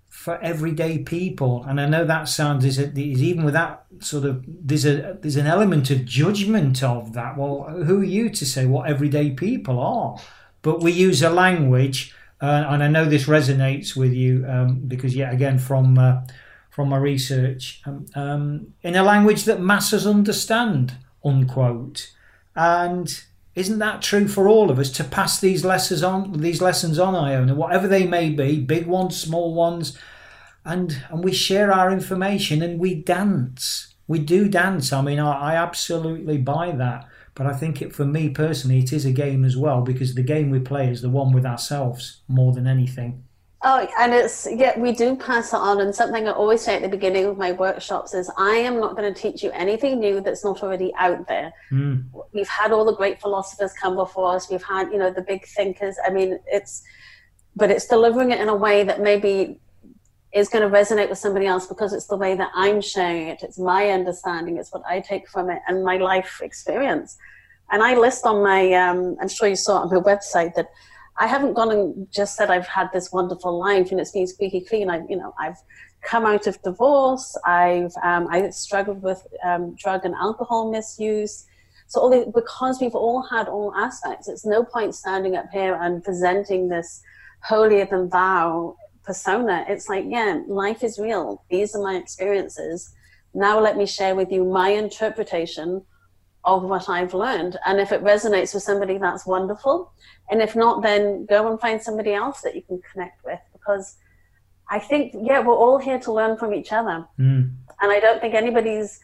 for 0.10 0.42
everyday 0.42 0.98
people. 0.98 1.64
And 1.68 1.80
i 1.80 1.88
know 1.88 2.04
that 2.04 2.28
sounds 2.28 2.66
is, 2.66 2.78
is 2.80 3.24
even 3.24 3.46
with 3.46 3.54
that 3.54 3.86
sort 4.00 4.26
of 4.26 4.44
there's 4.48 4.86
a 4.86 5.18
there's 5.22 5.36
an 5.36 5.48
element 5.48 5.90
of 5.90 6.06
judgment 6.06 6.84
of 6.84 7.14
that. 7.14 7.38
Well 7.38 7.64
who 7.86 8.02
are 8.02 8.12
you 8.18 8.30
to 8.32 8.46
say 8.46 8.66
what 8.66 8.90
everyday 8.90 9.32
people 9.32 9.80
are? 9.80 10.20
But 10.62 10.82
we 10.82 10.92
use 10.92 11.22
a 11.22 11.30
language 11.30 12.14
uh, 12.42 12.66
and 12.70 12.84
I 12.84 12.88
know 12.88 13.06
this 13.06 13.26
resonates 13.26 13.96
with 13.96 14.14
you 14.14 14.46
um, 14.48 14.82
because, 14.88 15.16
yet 15.16 15.34
again, 15.34 15.58
from 15.58 15.98
uh, 15.98 16.22
from 16.70 16.90
my 16.90 16.98
research, 16.98 17.82
um, 17.88 18.06
um, 18.14 18.74
in 18.84 18.96
a 18.96 19.02
language 19.02 19.46
that 19.46 19.60
masses 19.60 20.06
understand, 20.06 20.94
unquote. 21.26 22.12
And 22.56 23.24
isn't 23.56 23.80
that 23.80 24.04
true 24.04 24.28
for 24.28 24.48
all 24.48 24.70
of 24.70 24.78
us 24.78 24.92
to 24.92 25.04
pass 25.04 25.40
these 25.40 25.66
lessons 25.66 26.04
on? 26.04 26.34
These 26.34 26.62
lessons 26.62 27.00
on, 27.00 27.16
Iona, 27.16 27.56
whatever 27.56 27.88
they 27.88 28.06
may 28.06 28.30
be, 28.30 28.60
big 28.60 28.86
ones, 28.86 29.20
small 29.20 29.56
ones, 29.56 29.98
and 30.64 31.02
and 31.10 31.24
we 31.24 31.34
share 31.34 31.72
our 31.72 31.92
information 31.92 32.62
and 32.62 32.80
we 32.80 32.94
dance. 32.94 33.96
We 34.08 34.20
do 34.20 34.48
dance. 34.48 34.94
I 34.94 35.02
mean, 35.02 35.20
I, 35.20 35.54
I 35.54 35.56
absolutely 35.56 36.38
buy 36.38 36.72
that. 36.74 37.08
But 37.38 37.46
I 37.46 37.54
think 37.54 37.84
it, 37.84 37.94
for 37.94 38.04
me 38.04 38.30
personally, 38.30 38.80
it 38.80 38.92
is 38.92 39.06
a 39.06 39.12
game 39.12 39.46
as 39.46 39.56
well 39.56 39.82
because 39.82 40.16
the 40.16 40.24
game 40.24 40.50
we 40.50 40.60
play 40.60 40.90
is 40.90 41.04
the 41.04 41.10
one 41.10 41.32
with 41.32 41.46
ourselves 41.46 42.22
more 42.28 42.52
than 42.52 42.66
anything. 42.66 43.24
Oh, 43.62 43.88
and 44.00 44.12
it's 44.12 44.48
yeah, 44.52 44.78
we 44.80 44.92
do 44.92 45.16
pass 45.16 45.54
it 45.54 45.58
on. 45.58 45.80
And 45.80 45.94
something 45.94 46.28
I 46.28 46.32
always 46.32 46.62
say 46.62 46.76
at 46.76 46.82
the 46.82 46.90
beginning 46.90 47.26
of 47.26 47.38
my 47.38 47.52
workshops 47.52 48.16
is, 48.16 48.32
I 48.38 48.56
am 48.56 48.80
not 48.80 48.96
going 48.96 49.14
to 49.14 49.20
teach 49.20 49.44
you 49.44 49.52
anything 49.52 50.00
new 50.00 50.20
that's 50.20 50.44
not 50.44 50.64
already 50.64 50.92
out 50.98 51.28
there. 51.28 51.54
Mm. 51.72 52.06
We've 52.34 52.48
had 52.48 52.72
all 52.72 52.86
the 52.86 52.96
great 52.96 53.22
philosophers 53.22 53.72
come 53.74 53.96
before 53.96 54.36
us. 54.36 54.50
We've 54.50 54.64
had, 54.64 54.92
you 54.92 54.98
know, 54.98 55.12
the 55.12 55.22
big 55.22 55.46
thinkers. 55.46 55.96
I 56.04 56.10
mean, 56.10 56.40
it's, 56.48 56.82
but 57.56 57.70
it's 57.70 57.86
delivering 57.86 58.32
it 58.32 58.42
in 58.42 58.50
a 58.50 58.56
way 58.56 58.84
that 58.84 59.02
maybe 59.02 59.60
is 60.38 60.50
going 60.50 60.70
to 60.70 60.76
resonate 60.76 61.10
with 61.10 61.18
somebody 61.18 61.46
else 61.46 61.68
because 61.68 61.94
it's 61.94 62.08
the 62.08 62.16
way 62.16 62.36
that 62.36 62.52
I'm 62.54 62.80
sharing 62.82 63.28
it. 63.28 63.40
It's 63.42 63.58
my 63.58 63.90
understanding. 63.90 64.58
It's 64.58 64.72
what 64.72 64.84
I 64.88 65.00
take 65.00 65.28
from 65.30 65.50
it 65.50 65.62
and 65.68 65.84
my 65.84 65.98
life 65.98 66.42
experience. 66.42 67.18
And 67.72 67.82
I 67.84 67.98
list 67.98 68.26
on 68.26 68.44
my, 68.44 68.72
um, 68.74 69.18
I'm 69.20 69.28
sure 69.28 69.48
you 69.48 69.56
saw 69.56 69.80
on 69.80 69.90
my 69.90 70.00
website 70.02 70.54
that 70.56 70.70
I 71.20 71.28
haven't 71.28 71.54
gone 71.54 71.72
and 71.72 72.08
just 72.12 72.36
said 72.36 72.50
I've 72.52 72.68
had 72.68 72.90
this 72.94 73.12
wonderful 73.12 73.58
life 73.58 73.92
and 73.92 74.00
it's 74.00 74.12
been 74.12 74.28
squeaky 74.28 74.62
clean. 74.62 74.90
I, 74.90 75.02
you 75.10 75.18
know, 75.18 75.34
I've 75.40 75.58
come 76.04 76.26
out 76.26 76.46
of 76.46 76.62
divorce. 76.62 77.36
I've, 77.46 77.94
um, 78.04 78.28
I 78.30 78.50
struggled 78.52 79.02
with 79.02 79.26
um, 79.44 79.76
drug 79.76 80.06
and 80.06 80.14
alcohol 80.16 80.72
misuse. 80.72 81.46
So 81.88 82.02
all 82.02 82.10
the, 82.10 82.32
because 82.34 82.80
we've 82.80 82.96
all 82.96 83.24
had 83.24 83.48
all 83.48 83.74
aspects, 83.76 84.28
it's 84.28 84.46
no 84.46 84.64
point 84.64 84.94
standing 84.94 85.36
up 85.36 85.48
here 85.52 85.78
and 85.82 86.04
presenting 86.04 86.70
this 86.70 87.02
holier 87.42 87.86
than 87.86 88.10
thou 88.10 88.76
persona. 89.08 89.66
It's 89.68 89.90
like, 89.90 90.06
yeah, 90.08 90.42
life 90.48 90.84
is 90.84 91.00
real. 91.00 91.44
These 91.50 91.74
are 91.76 91.82
my 91.82 91.96
experiences. 91.96 92.94
Now 93.34 93.60
let 93.60 93.78
me 93.78 93.86
share 93.88 94.16
with 94.16 94.32
you 94.32 94.44
my 94.44 94.70
interpretation 94.70 95.82
of 96.44 96.64
what 96.64 96.90
I've 96.90 97.14
learned. 97.14 97.58
And 97.66 97.80
if 97.80 97.92
it 97.92 98.04
resonates 98.04 98.54
with 98.54 98.64
somebody, 98.64 98.98
that's 98.98 99.26
wonderful. 99.26 99.92
And 100.30 100.42
if 100.42 100.56
not, 100.56 100.84
then 100.84 101.26
go 101.26 101.50
and 101.50 101.60
find 101.60 101.82
somebody 101.82 102.14
else 102.14 102.42
that 102.42 102.56
you 102.56 102.62
can 102.62 102.82
connect 102.92 103.24
with 103.26 103.40
because 103.54 103.96
I 104.70 104.80
think, 104.80 105.14
yeah, 105.30 105.40
we're 105.40 105.56
all 105.56 105.80
here 105.80 106.00
to 106.00 106.12
learn 106.12 106.38
from 106.38 106.54
each 106.54 106.72
other. 106.74 107.08
Mm. 107.18 107.56
And 107.82 107.92
I 107.92 108.00
don't 108.00 108.20
think 108.20 108.34
anybody's, 108.34 109.00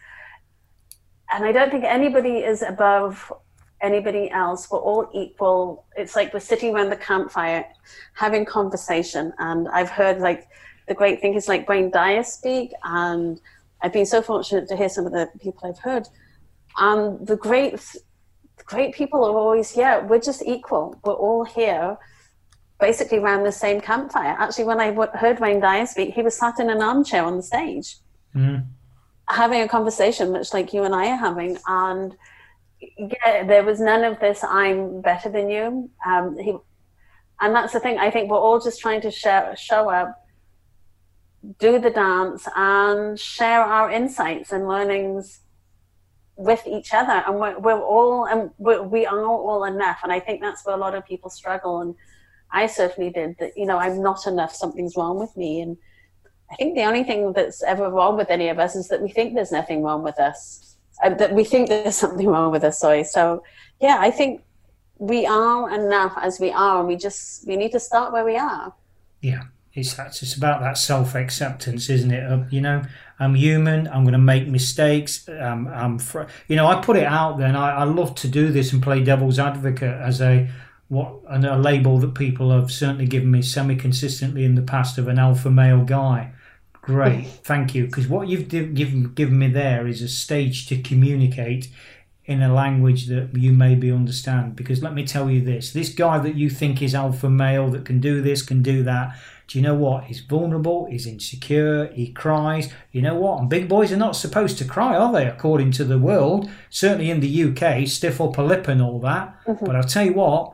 and 1.31 1.45
I 1.45 1.51
don't 1.53 1.71
think 1.71 1.85
anybody 1.85 2.37
is 2.39 2.61
above 2.61 3.31
anybody 3.84 4.32
else. 4.32 4.72
We're 4.72 4.80
all 4.80 5.10
equal. 5.13 5.86
It's 5.96 6.15
like 6.15 6.34
we're 6.34 6.39
sitting 6.39 6.74
around 6.74 6.89
the 6.89 6.96
campfire 6.96 7.65
having 8.13 8.46
conversation. 8.46 9.34
And 9.38 9.67
I've 9.69 9.89
heard 9.89 10.19
like 10.19 10.48
the 10.88 10.96
great 10.96 11.22
thing 11.22 11.36
is 11.36 11.48
like 11.48 11.69
Wayne 11.69 11.91
Dyer 11.91 12.24
speak. 12.24 12.72
And 12.84 13.39
I've 13.82 13.93
been 13.93 14.06
so 14.06 14.22
fortunate 14.22 14.67
to 14.69 14.76
hear 14.76 14.89
some 14.89 15.06
of 15.06 15.12
the 15.12 15.30
people 15.39 15.69
I've 15.69 15.80
heard. 15.80 16.08
And 16.78 17.28
the 17.28 17.36
great, 17.36 17.74
the 17.74 18.63
great 18.65 18.96
people 18.96 19.24
are 19.24 19.38
always, 19.38 19.76
yeah, 19.76 20.00
we're 20.00 20.19
just 20.19 20.41
equal. 20.43 21.00
We're 21.04 21.13
all 21.13 21.43
here 21.43 21.98
basically 22.80 23.19
around 23.19 23.43
the 23.43 23.52
same 23.52 23.80
campfire. 23.80 24.36
Actually, 24.39 24.65
when 24.65 24.80
I 24.80 24.91
heard 25.15 25.39
Wayne 25.39 25.60
Dyer 25.60 25.86
speak, 25.86 26.13
he 26.13 26.22
was 26.22 26.36
sat 26.36 26.60
in 26.60 26.69
an 26.69 26.82
armchair 26.82 27.24
on 27.24 27.38
the 27.38 27.43
stage. 27.43 27.98
Mm. 28.36 28.65
Having 29.30 29.62
a 29.62 29.67
conversation, 29.67 30.32
much 30.32 30.54
like 30.54 30.74
you 30.74 30.84
and 30.84 30.93
I 30.93 31.12
are 31.12 31.15
having, 31.15 31.58
and 31.67 32.15
yeah, 32.98 33.43
there 33.46 33.63
was 33.63 33.80
none 33.80 34.04
of 34.04 34.19
this. 34.19 34.43
I'm 34.43 35.02
better 35.02 35.30
than 35.30 35.50
you. 35.50 35.89
Um, 36.06 36.38
he, 36.38 36.56
and 37.41 37.56
that's 37.56 37.74
the 37.74 37.80
thing. 37.80 37.98
I 38.00 38.10
think 38.10 38.30
we're 38.30 38.38
all 38.38 38.60
just 38.60 38.80
trying 38.80 39.02
to 39.02 39.12
show, 39.12 39.54
show 39.58 39.89
up, 39.89 40.15
do 41.60 41.80
the 41.80 41.89
dance, 41.89 42.48
and 42.56 43.19
share 43.19 43.62
our 43.62 43.91
insights 43.91 44.52
and 44.52 44.67
learnings 44.67 45.41
with 46.36 46.65
each 46.65 46.93
other. 46.93 47.24
And 47.28 47.39
we're, 47.39 47.60
we're 47.60 47.82
all, 47.82 48.28
and 48.28 48.52
we're, 48.58 48.82
we 48.82 49.06
are 49.06 49.26
all 49.26 49.65
enough. 49.65 50.00
And 50.04 50.12
I 50.12 50.19
think 50.19 50.41
that's 50.41 50.65
where 50.65 50.76
a 50.76 50.80
lot 50.80 50.96
of 50.96 51.06
people 51.06 51.30
struggle. 51.30 51.82
And 51.82 51.96
I 52.52 52.67
certainly 52.67 53.12
did. 53.12 53.36
That 53.39 53.58
you 53.58 53.65
know, 53.65 53.78
I'm 53.78 54.02
not 54.02 54.26
enough. 54.26 54.54
Something's 54.54 54.96
wrong 54.96 55.19
with 55.19 55.36
me. 55.36 55.62
And 55.62 55.78
I 56.52 56.56
think 56.56 56.76
the 56.76 56.84
only 56.84 57.04
thing 57.04 57.34
that's 57.34 57.63
ever 57.63 57.89
wrong 57.89 58.15
with 58.15 58.30
any 58.30 58.50
of 58.50 58.60
us 58.60 58.76
is 58.76 58.88
that 58.89 59.02
we 59.02 59.10
think 59.10 59.34
there's 59.34 59.52
nothing 59.52 59.84
wrong 59.84 60.04
with 60.04 60.19
us 60.19 60.72
that 61.01 61.34
we 61.34 61.43
think 61.43 61.69
there's 61.69 61.95
something 62.06 62.27
wrong 62.27 62.51
with 62.51 62.63
us. 62.63 62.79
So, 62.79 63.43
yeah, 63.79 63.97
I 63.99 64.12
think 64.12 64.41
we 64.97 65.25
are 65.25 65.69
enough 65.73 66.13
as 66.21 66.39
we 66.39 66.51
are, 66.51 66.79
and 66.79 66.88
we 66.88 66.95
just 66.95 67.47
we 67.47 67.56
need 67.56 67.71
to 67.71 67.79
start 67.79 68.13
where 68.13 68.25
we 68.25 68.38
are. 68.38 68.73
Yeah, 69.21 69.43
it's 69.73 69.97
it's 69.97 70.36
about 70.36 70.62
that 70.62 70.77
self 70.77 71.15
acceptance, 71.15 71.89
isn't 71.89 72.12
it? 72.12 72.32
Uh, 72.32 72.43
you 72.49 72.62
know, 72.62 72.84
I'm 73.19 73.36
human. 73.36 73.88
I'm 73.88 74.03
going 74.03 74.13
to 74.13 74.19
make 74.19 74.47
mistakes. 74.47 75.27
Um, 75.27 75.67
I'm, 75.67 75.99
fr- 75.99 76.23
you 76.47 76.56
know, 76.56 76.67
I 76.67 76.82
put 76.82 76.97
it 76.97 77.06
out 77.06 77.38
there, 77.38 77.47
and 77.47 77.58
I, 77.58 77.71
I 77.71 77.84
love 77.84 78.15
to 78.15 78.27
do 78.27 78.51
this 78.51 78.73
and 78.73 78.82
play 78.82 79.03
devil's 79.03 79.39
advocate 79.39 79.99
as 79.99 80.21
a 80.21 80.49
what 80.89 81.21
and 81.29 81.45
a 81.45 81.58
label 81.58 81.97
that 81.99 82.13
people 82.13 82.51
have 82.51 82.71
certainly 82.71 83.08
given 83.08 83.32
me 83.32 83.41
semi 83.41 83.75
consistently 83.75 84.45
in 84.45 84.56
the 84.56 84.62
past 84.62 84.97
of 84.97 85.08
an 85.08 85.17
alpha 85.17 85.49
male 85.49 85.84
guy. 85.84 86.32
Great, 86.84 87.28
thank 87.43 87.74
you. 87.74 87.86
Because 87.86 88.08
what 88.08 88.28
you've 88.28 88.50
given 88.50 89.13
given 89.13 89.39
me 89.39 89.48
there 89.48 89.88
is 89.88 90.02
a 90.02 90.08
stage 90.08 90.67
to 90.67 90.82
communicate 90.82 91.69
in 92.26 92.41
a 92.41 92.54
language 92.54 93.08
that 93.08 93.36
you 93.36 93.52
maybe 93.52 93.91
understand. 93.91 94.56
Because 94.56 94.84
let 94.84 94.93
me 94.93 95.06
tell 95.06 95.30
you 95.30 95.41
this: 95.41 95.72
this 95.72 95.89
guy 95.89 96.19
that 96.19 96.36
you 96.36 96.50
think 96.50 96.82
is 96.82 96.93
alpha 96.93 97.30
male 97.30 97.69
that 97.69 97.86
can 97.86 98.00
do 98.00 98.22
this, 98.22 98.41
can 98.41 98.62
do 98.62 98.84
that. 98.84 99.17
Do 99.48 99.60
you 99.60 99.63
know 99.63 99.76
what? 99.76 100.06
He's 100.06 100.19
vulnerable. 100.22 100.88
He's 100.89 101.08
insecure. 101.08 101.88
He 101.88 102.12
cries. 102.12 102.72
You 102.91 103.02
know 103.02 103.15
what? 103.15 103.39
And 103.39 103.50
big 103.50 103.67
boys 103.67 103.91
are 103.91 103.98
not 103.98 104.15
supposed 104.15 104.58
to 104.58 104.65
cry, 104.65 104.96
are 104.96 105.12
they? 105.12 105.28
According 105.28 105.72
to 105.74 105.84
the 105.84 105.98
world, 105.98 106.50
certainly 106.69 107.10
in 107.10 107.19
the 107.19 107.43
UK, 107.43 107.88
stiff 107.88 108.22
upper 108.22 108.43
lip 108.43 108.67
and 108.67 108.82
all 108.82 109.00
that. 109.02 109.38
Mm-hmm. 109.46 109.65
But 109.65 109.76
I'll 109.76 109.84
tell 109.84 110.06
you 110.06 110.13
what 110.13 110.54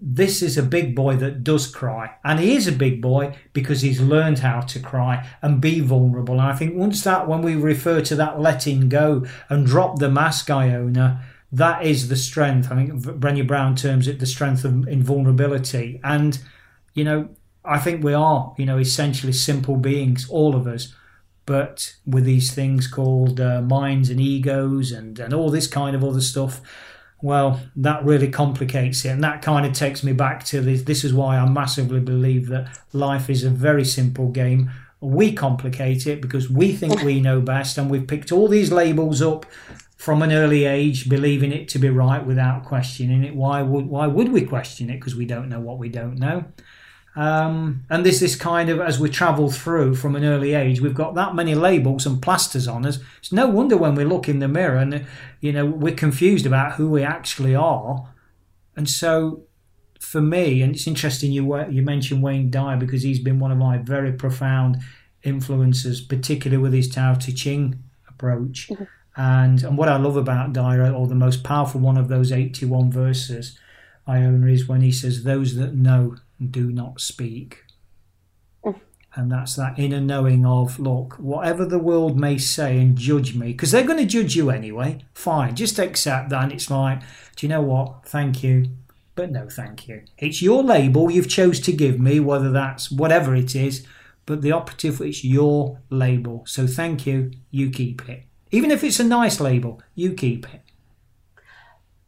this 0.00 0.42
is 0.42 0.56
a 0.56 0.62
big 0.62 0.94
boy 0.94 1.16
that 1.16 1.44
does 1.44 1.66
cry. 1.66 2.14
And 2.24 2.40
he 2.40 2.54
is 2.54 2.66
a 2.66 2.72
big 2.72 3.02
boy 3.02 3.36
because 3.52 3.82
he's 3.82 4.00
learned 4.00 4.40
how 4.40 4.60
to 4.60 4.80
cry 4.80 5.28
and 5.42 5.60
be 5.60 5.80
vulnerable. 5.80 6.34
And 6.34 6.42
I 6.42 6.54
think 6.54 6.76
once 6.76 7.02
that, 7.04 7.28
when 7.28 7.42
we 7.42 7.54
refer 7.54 8.00
to 8.02 8.16
that 8.16 8.40
letting 8.40 8.88
go 8.88 9.26
and 9.48 9.66
drop 9.66 9.98
the 9.98 10.10
mask, 10.10 10.50
Iona, 10.50 11.24
that 11.50 11.84
is 11.84 12.08
the 12.08 12.16
strength. 12.16 12.72
I 12.72 12.76
think 12.76 12.92
Brené 13.02 13.46
Brown 13.46 13.76
terms 13.76 14.08
it 14.08 14.18
the 14.18 14.26
strength 14.26 14.64
of 14.64 14.88
invulnerability. 14.88 16.00
And, 16.02 16.38
you 16.94 17.04
know, 17.04 17.28
I 17.64 17.78
think 17.78 18.02
we 18.02 18.14
are, 18.14 18.54
you 18.58 18.66
know, 18.66 18.78
essentially 18.78 19.32
simple 19.32 19.76
beings, 19.76 20.26
all 20.28 20.56
of 20.56 20.66
us. 20.66 20.94
But 21.44 21.96
with 22.06 22.24
these 22.24 22.54
things 22.54 22.86
called 22.86 23.40
uh, 23.40 23.60
minds 23.62 24.10
and 24.10 24.20
egos 24.20 24.92
and, 24.92 25.18
and 25.18 25.34
all 25.34 25.50
this 25.50 25.66
kind 25.66 25.94
of 25.96 26.04
other 26.04 26.20
stuff, 26.20 26.60
well, 27.22 27.60
that 27.76 28.04
really 28.04 28.28
complicates 28.28 29.04
it. 29.04 29.10
And 29.10 29.24
that 29.24 29.42
kind 29.42 29.64
of 29.64 29.72
takes 29.72 30.02
me 30.02 30.12
back 30.12 30.44
to 30.46 30.60
this. 30.60 30.82
This 30.82 31.04
is 31.04 31.14
why 31.14 31.38
I 31.38 31.48
massively 31.48 32.00
believe 32.00 32.48
that 32.48 32.78
life 32.92 33.30
is 33.30 33.44
a 33.44 33.50
very 33.50 33.84
simple 33.84 34.28
game. 34.28 34.70
We 35.00 35.32
complicate 35.32 36.06
it 36.06 36.20
because 36.20 36.50
we 36.50 36.72
think 36.72 37.02
we 37.02 37.20
know 37.20 37.40
best, 37.40 37.78
and 37.78 37.90
we've 37.90 38.06
picked 38.06 38.32
all 38.32 38.48
these 38.48 38.70
labels 38.70 39.22
up 39.22 39.46
from 39.96 40.20
an 40.22 40.32
early 40.32 40.64
age, 40.64 41.08
believing 41.08 41.52
it 41.52 41.68
to 41.68 41.78
be 41.78 41.88
right 41.88 42.24
without 42.26 42.64
questioning 42.64 43.22
it. 43.22 43.36
Why 43.36 43.62
would 43.62 43.86
why 43.86 44.08
would 44.08 44.32
we 44.32 44.42
question 44.44 44.90
it? 44.90 44.94
Because 44.94 45.14
we 45.14 45.26
don't 45.26 45.48
know 45.48 45.60
what 45.60 45.78
we 45.78 45.88
don't 45.88 46.18
know. 46.18 46.44
Um, 47.14 47.84
and 47.90 48.06
this 48.06 48.20
this 48.20 48.36
kind 48.36 48.70
of, 48.70 48.80
as 48.80 48.98
we 48.98 49.10
travel 49.10 49.50
through 49.50 49.96
from 49.96 50.16
an 50.16 50.24
early 50.24 50.54
age, 50.54 50.80
we've 50.80 50.94
got 50.94 51.14
that 51.14 51.34
many 51.34 51.54
labels 51.54 52.06
and 52.06 52.22
plasters 52.22 52.66
on 52.66 52.86
us. 52.86 52.98
It's 53.18 53.32
no 53.32 53.46
wonder 53.46 53.76
when 53.76 53.94
we 53.94 54.04
look 54.04 54.28
in 54.28 54.38
the 54.38 54.48
mirror 54.48 54.78
and, 54.78 55.06
you 55.40 55.52
know, 55.52 55.66
we're 55.66 55.94
confused 55.94 56.46
about 56.46 56.74
who 56.74 56.88
we 56.88 57.02
actually 57.02 57.54
are. 57.54 58.08
And 58.76 58.88
so 58.88 59.44
for 60.00 60.20
me, 60.20 60.62
and 60.62 60.74
it's 60.74 60.86
interesting 60.86 61.32
you 61.32 61.68
you 61.68 61.82
mentioned 61.82 62.22
Wayne 62.22 62.50
Dyer 62.50 62.76
because 62.76 63.02
he's 63.02 63.20
been 63.20 63.38
one 63.38 63.52
of 63.52 63.58
my 63.58 63.78
very 63.78 64.12
profound 64.12 64.78
influences, 65.22 66.00
particularly 66.00 66.62
with 66.62 66.72
his 66.72 66.88
Tao 66.88 67.14
Te 67.14 67.32
Ching 67.32 67.82
approach. 68.08 68.68
Mm-hmm. 68.68 68.84
And 69.16 69.62
and 69.62 69.76
what 69.76 69.88
I 69.88 69.96
love 69.96 70.16
about 70.16 70.52
Dyer, 70.52 70.90
or 70.92 71.06
the 71.06 71.14
most 71.14 71.44
powerful 71.44 71.80
one 71.80 71.98
of 71.98 72.08
those 72.08 72.32
81 72.32 72.90
verses, 72.90 73.58
Iona, 74.08 74.46
is 74.46 74.66
when 74.66 74.80
he 74.80 74.90
says, 74.90 75.24
Those 75.24 75.56
that 75.56 75.74
know 75.74 76.16
do 76.50 76.72
not 76.72 77.00
speak. 77.00 77.64
Mm. 78.64 78.80
And 79.14 79.30
that's 79.30 79.56
that 79.56 79.78
inner 79.78 80.00
knowing 80.00 80.46
of, 80.46 80.78
look, 80.78 81.14
whatever 81.14 81.66
the 81.66 81.78
world 81.78 82.18
may 82.18 82.38
say 82.38 82.78
and 82.78 82.96
judge 82.96 83.34
me, 83.34 83.52
because 83.52 83.70
they're 83.70 83.84
going 83.84 83.98
to 83.98 84.06
judge 84.06 84.34
you 84.34 84.50
anyway, 84.50 85.04
fine, 85.14 85.54
just 85.54 85.78
accept 85.78 86.30
that. 86.30 86.44
And 86.44 86.52
it's 86.52 86.70
like, 86.70 87.02
do 87.36 87.46
you 87.46 87.48
know 87.48 87.62
what? 87.62 88.06
Thank 88.06 88.42
you, 88.42 88.66
but 89.14 89.30
no 89.30 89.48
thank 89.48 89.86
you. 89.86 90.02
It's 90.18 90.40
your 90.40 90.62
label 90.62 91.10
you've 91.10 91.28
chose 91.28 91.60
to 91.60 91.72
give 91.72 92.00
me, 92.00 92.20
whether 92.20 92.50
that's 92.50 92.90
whatever 92.90 93.34
it 93.34 93.54
is, 93.54 93.86
but 94.24 94.40
the 94.40 94.52
operative, 94.52 95.00
it's 95.00 95.24
your 95.24 95.80
label. 95.90 96.44
So 96.46 96.66
thank 96.66 97.06
you, 97.06 97.32
you 97.50 97.70
keep 97.70 98.08
it. 98.08 98.24
Even 98.50 98.70
if 98.70 98.84
it's 98.84 99.00
a 99.00 99.04
nice 99.04 99.40
label, 99.40 99.82
you 99.94 100.12
keep 100.14 100.52
it. 100.54 100.62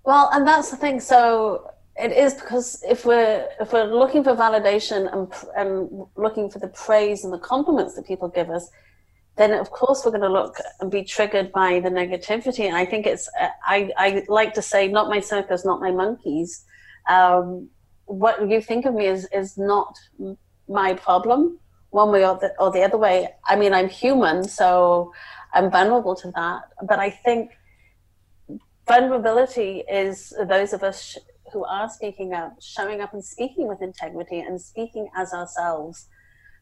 Well, 0.04 0.30
and 0.32 0.46
that's 0.46 0.70
the 0.70 0.76
thing. 0.76 1.00
So 1.00 1.70
it 1.96 2.12
is 2.12 2.34
because 2.34 2.82
if 2.88 3.04
we're 3.04 3.48
if 3.60 3.72
we're 3.72 3.84
looking 3.84 4.24
for 4.24 4.34
validation 4.34 5.12
and 5.12 5.32
and 5.56 6.06
looking 6.16 6.50
for 6.50 6.58
the 6.58 6.68
praise 6.68 7.24
and 7.24 7.32
the 7.32 7.38
compliments 7.38 7.94
that 7.94 8.06
people 8.06 8.28
give 8.28 8.50
us, 8.50 8.68
then 9.36 9.52
of 9.52 9.70
course 9.70 10.04
we're 10.04 10.10
going 10.10 10.22
to 10.22 10.28
look 10.28 10.56
and 10.80 10.90
be 10.90 11.02
triggered 11.02 11.50
by 11.52 11.80
the 11.80 11.88
negativity. 11.88 12.66
And 12.66 12.76
I 12.76 12.84
think 12.84 13.06
it's, 13.06 13.28
I, 13.66 13.90
I 13.96 14.24
like 14.28 14.54
to 14.54 14.62
say, 14.62 14.88
not 14.88 15.08
my 15.08 15.20
circus, 15.20 15.64
not 15.64 15.80
my 15.80 15.90
monkeys. 15.90 16.64
Um, 17.08 17.68
what 18.06 18.48
you 18.48 18.60
think 18.60 18.84
of 18.86 18.94
me 18.94 19.06
is, 19.06 19.26
is 19.32 19.58
not 19.58 19.96
my 20.68 20.94
problem, 20.94 21.58
one 21.90 22.12
way 22.12 22.26
or 22.26 22.38
the, 22.38 22.54
or 22.58 22.70
the 22.70 22.82
other 22.82 22.98
way. 22.98 23.28
I 23.46 23.56
mean, 23.56 23.74
I'm 23.74 23.88
human, 23.88 24.44
so 24.44 25.12
I'm 25.52 25.70
vulnerable 25.70 26.14
to 26.16 26.30
that. 26.32 26.62
But 26.86 26.98
I 27.00 27.10
think 27.10 27.50
vulnerability 28.86 29.82
is 29.90 30.32
those 30.48 30.72
of 30.72 30.82
us 30.82 31.18
who 31.54 31.64
are 31.64 31.88
speaking 31.88 32.34
up, 32.34 32.56
showing 32.60 33.00
up 33.00 33.14
and 33.14 33.24
speaking 33.24 33.66
with 33.66 33.80
integrity 33.80 34.40
and 34.40 34.60
speaking 34.60 35.08
as 35.16 35.32
ourselves 35.32 36.08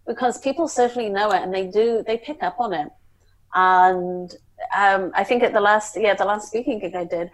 because 0.07 0.39
people 0.39 0.69
certainly 0.69 1.09
know 1.09 1.31
it 1.31 1.43
and 1.43 1.55
they 1.55 1.67
do 1.67 2.03
they 2.07 2.19
pick 2.19 2.43
up 2.43 2.57
on 2.59 2.73
it 2.73 2.89
and 3.55 4.35
um, 4.77 5.13
i 5.15 5.25
think 5.25 5.43
at 5.43 5.53
the 5.53 5.61
last 5.61 5.97
yeah 6.01 6.15
the 6.15 6.25
last 6.25 6.49
speaking 6.49 6.79
gig 6.79 6.95
i 6.95 7.05
did 7.05 7.31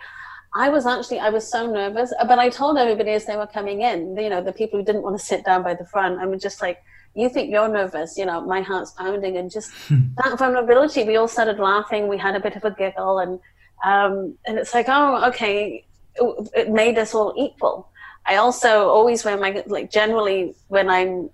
i 0.55 0.69
was 0.69 0.87
actually 0.87 1.19
i 1.19 1.31
was 1.31 1.47
so 1.47 1.71
nervous 1.71 2.13
but 2.27 2.39
i 2.39 2.49
told 2.49 2.77
everybody 2.77 3.11
as 3.11 3.25
they 3.25 3.37
were 3.37 3.47
coming 3.47 3.83
in 3.83 4.17
you 4.17 4.29
know 4.29 4.43
the 4.43 4.53
people 4.53 4.79
who 4.79 4.85
didn't 4.85 5.03
want 5.03 5.19
to 5.19 5.25
sit 5.25 5.45
down 5.45 5.63
by 5.63 5.75
the 5.75 5.87
front 5.87 6.19
i 6.21 6.27
was 6.27 6.43
just 6.43 6.61
like 6.61 6.83
you 7.15 7.29
think 7.29 7.51
you're 7.51 7.69
nervous 7.69 8.17
you 8.19 8.27
know 8.27 8.41
my 8.41 8.61
heart's 8.61 8.93
pounding 8.93 9.37
and 9.37 9.51
just 9.51 9.73
hmm. 9.89 10.09
that 10.23 10.39
vulnerability 10.39 11.05
we 11.05 11.17
all 11.17 11.29
started 11.29 11.59
laughing 11.59 12.09
we 12.09 12.19
had 12.19 12.35
a 12.35 12.41
bit 12.41 12.57
of 12.57 12.65
a 12.65 12.71
giggle 12.71 13.19
and 13.19 13.41
um, 13.85 14.37
and 14.47 14.59
it's 14.59 14.75
like 14.75 14.87
oh 14.89 15.25
okay 15.29 15.87
it, 16.21 16.51
it 16.55 16.71
made 16.71 16.99
us 16.99 17.15
all 17.15 17.33
equal 17.37 17.91
i 18.27 18.37
also 18.37 18.89
always 18.89 19.25
wear 19.25 19.37
my 19.37 19.63
like 19.67 19.91
generally 19.91 20.55
when 20.69 20.89
i'm 20.89 21.31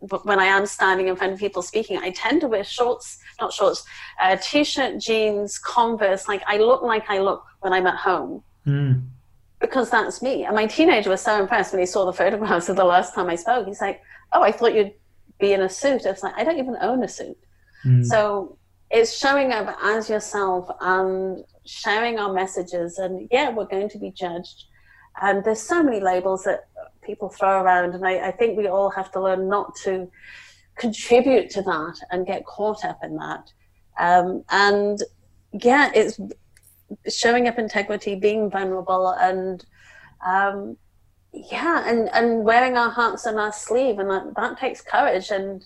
when 0.00 0.38
I 0.38 0.44
am 0.44 0.66
standing 0.66 1.08
in 1.08 1.16
front 1.16 1.32
of 1.32 1.38
people 1.38 1.62
speaking, 1.62 1.98
I 1.98 2.10
tend 2.10 2.40
to 2.42 2.48
wear 2.48 2.62
shorts, 2.62 3.18
not 3.40 3.52
shorts, 3.52 3.84
uh, 4.20 4.36
t-shirt, 4.40 5.00
jeans, 5.00 5.58
Converse. 5.58 6.28
Like 6.28 6.42
I 6.46 6.58
look 6.58 6.82
like 6.82 7.10
I 7.10 7.18
look 7.18 7.44
when 7.60 7.72
I'm 7.72 7.86
at 7.86 7.96
home. 7.96 8.42
Mm. 8.66 9.02
Because 9.60 9.90
that's 9.90 10.22
me. 10.22 10.44
And 10.44 10.54
my 10.54 10.66
teenager 10.66 11.10
was 11.10 11.20
so 11.20 11.40
impressed 11.40 11.72
when 11.72 11.80
he 11.80 11.86
saw 11.86 12.04
the 12.04 12.12
photographs 12.12 12.68
of 12.68 12.76
the 12.76 12.84
last 12.84 13.14
time 13.14 13.28
I 13.28 13.34
spoke. 13.34 13.66
He's 13.66 13.80
like, 13.80 14.00
"Oh, 14.32 14.42
I 14.42 14.52
thought 14.52 14.74
you'd 14.74 14.94
be 15.40 15.52
in 15.52 15.62
a 15.62 15.68
suit." 15.68 16.06
I 16.06 16.12
was 16.12 16.22
like, 16.22 16.34
"I 16.36 16.44
don't 16.44 16.58
even 16.58 16.76
own 16.80 17.02
a 17.02 17.08
suit." 17.08 17.36
Mm. 17.84 18.04
So 18.04 18.56
it's 18.90 19.18
showing 19.18 19.52
up 19.52 19.76
as 19.82 20.08
yourself 20.08 20.70
and 20.80 21.44
sharing 21.68 22.18
our 22.18 22.32
messages. 22.32 22.98
And 22.98 23.28
yeah, 23.30 23.50
we're 23.50 23.66
going 23.66 23.88
to 23.90 23.98
be 23.98 24.10
judged. 24.10 24.64
And 25.20 25.44
there's 25.44 25.60
so 25.60 25.82
many 25.82 26.00
labels 26.00 26.44
that 26.44 26.68
people 27.02 27.28
throw 27.28 27.60
around. 27.62 27.94
And 27.94 28.06
I, 28.06 28.28
I 28.28 28.30
think 28.30 28.56
we 28.56 28.68
all 28.68 28.90
have 28.90 29.10
to 29.12 29.20
learn 29.20 29.48
not 29.48 29.74
to 29.84 30.10
contribute 30.76 31.50
to 31.50 31.62
that 31.62 31.96
and 32.10 32.26
get 32.26 32.46
caught 32.46 32.84
up 32.84 33.00
in 33.02 33.16
that. 33.16 33.52
Um, 33.98 34.44
and 34.50 35.02
yeah, 35.52 35.90
it's 35.94 36.20
showing 37.08 37.48
up 37.48 37.58
integrity, 37.58 38.14
being 38.14 38.50
vulnerable, 38.50 39.08
and 39.08 39.64
um, 40.24 40.76
yeah, 41.32 41.88
and, 41.88 42.08
and 42.10 42.44
wearing 42.44 42.76
our 42.76 42.90
hearts 42.90 43.26
on 43.26 43.38
our 43.38 43.52
sleeve, 43.52 43.98
and 43.98 44.10
that, 44.10 44.34
that 44.36 44.58
takes 44.58 44.80
courage. 44.80 45.30
And 45.30 45.64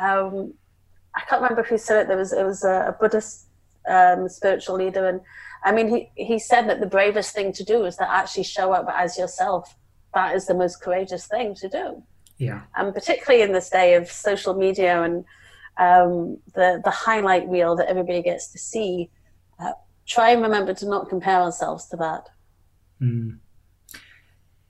um, 0.00 0.54
I 1.14 1.20
can't 1.28 1.42
remember 1.42 1.62
who 1.62 1.78
said 1.78 2.02
it. 2.02 2.08
There 2.08 2.16
was 2.16 2.32
it 2.32 2.44
was 2.44 2.64
a, 2.64 2.86
a 2.88 2.96
Buddhist 2.98 3.48
um, 3.88 4.28
spiritual 4.28 4.76
leader, 4.76 5.08
and 5.08 5.20
I 5.64 5.72
mean, 5.72 5.88
he 5.88 6.10
he 6.14 6.38
said 6.38 6.68
that 6.68 6.80
the 6.80 6.86
bravest 6.86 7.34
thing 7.34 7.52
to 7.54 7.64
do 7.64 7.84
is 7.84 7.96
to 7.96 8.10
actually 8.10 8.44
show 8.44 8.72
up 8.72 8.86
as 8.92 9.18
yourself 9.18 9.76
that 10.14 10.34
is 10.34 10.46
the 10.46 10.54
most 10.54 10.80
courageous 10.80 11.26
thing 11.26 11.54
to 11.56 11.68
do. 11.68 12.02
Yeah. 12.38 12.62
And 12.76 12.94
particularly 12.94 13.42
in 13.42 13.52
this 13.52 13.70
day 13.70 13.94
of 13.94 14.10
social 14.10 14.54
media 14.54 15.02
and 15.02 15.24
um, 15.76 16.38
the 16.54 16.80
the 16.84 16.90
highlight 16.90 17.48
reel 17.48 17.76
that 17.76 17.88
everybody 17.88 18.22
gets 18.22 18.48
to 18.52 18.58
see, 18.58 19.10
uh, 19.58 19.72
try 20.06 20.30
and 20.30 20.42
remember 20.42 20.72
to 20.74 20.88
not 20.88 21.08
compare 21.08 21.40
ourselves 21.40 21.88
to 21.88 21.96
that. 21.96 22.28
Mm. 23.00 23.38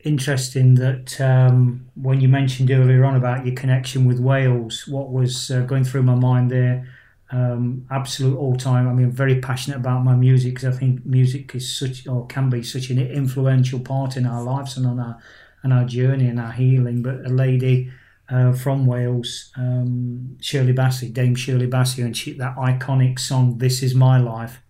Interesting 0.04 0.74
that 0.76 1.18
um, 1.20 1.86
when 1.94 2.20
you 2.20 2.28
mentioned 2.28 2.70
earlier 2.70 3.04
on 3.04 3.16
about 3.16 3.46
your 3.46 3.54
connection 3.54 4.04
with 4.04 4.20
Wales, 4.20 4.86
what 4.86 5.10
was 5.10 5.50
uh, 5.50 5.60
going 5.62 5.84
through 5.84 6.02
my 6.02 6.14
mind 6.14 6.50
there 6.50 6.86
um, 7.30 7.86
absolute 7.90 8.36
all 8.36 8.56
time. 8.56 8.88
I 8.88 8.92
mean, 8.92 9.10
very 9.10 9.40
passionate 9.40 9.76
about 9.76 10.04
my 10.04 10.14
music 10.14 10.54
because 10.54 10.74
I 10.74 10.78
think 10.78 11.04
music 11.04 11.54
is 11.54 11.76
such 11.76 12.06
or 12.06 12.26
can 12.26 12.50
be 12.50 12.62
such 12.62 12.90
an 12.90 12.98
influential 12.98 13.80
part 13.80 14.16
in 14.16 14.26
our 14.26 14.42
lives 14.42 14.76
and 14.76 14.86
on 14.86 14.98
our 14.98 15.18
and 15.62 15.72
our 15.72 15.84
journey 15.84 16.28
and 16.28 16.38
our 16.38 16.52
healing. 16.52 17.02
But 17.02 17.24
a 17.24 17.30
lady 17.30 17.90
uh, 18.28 18.52
from 18.52 18.86
Wales, 18.86 19.50
um, 19.56 20.36
Shirley 20.40 20.72
Bassey, 20.72 21.12
Dame 21.12 21.34
Shirley 21.34 21.66
Bassey, 21.66 22.04
and 22.04 22.16
she, 22.16 22.32
that 22.34 22.56
iconic 22.56 23.18
song 23.18 23.58
"This 23.58 23.82
Is 23.82 23.94
My 23.94 24.18
Life," 24.18 24.60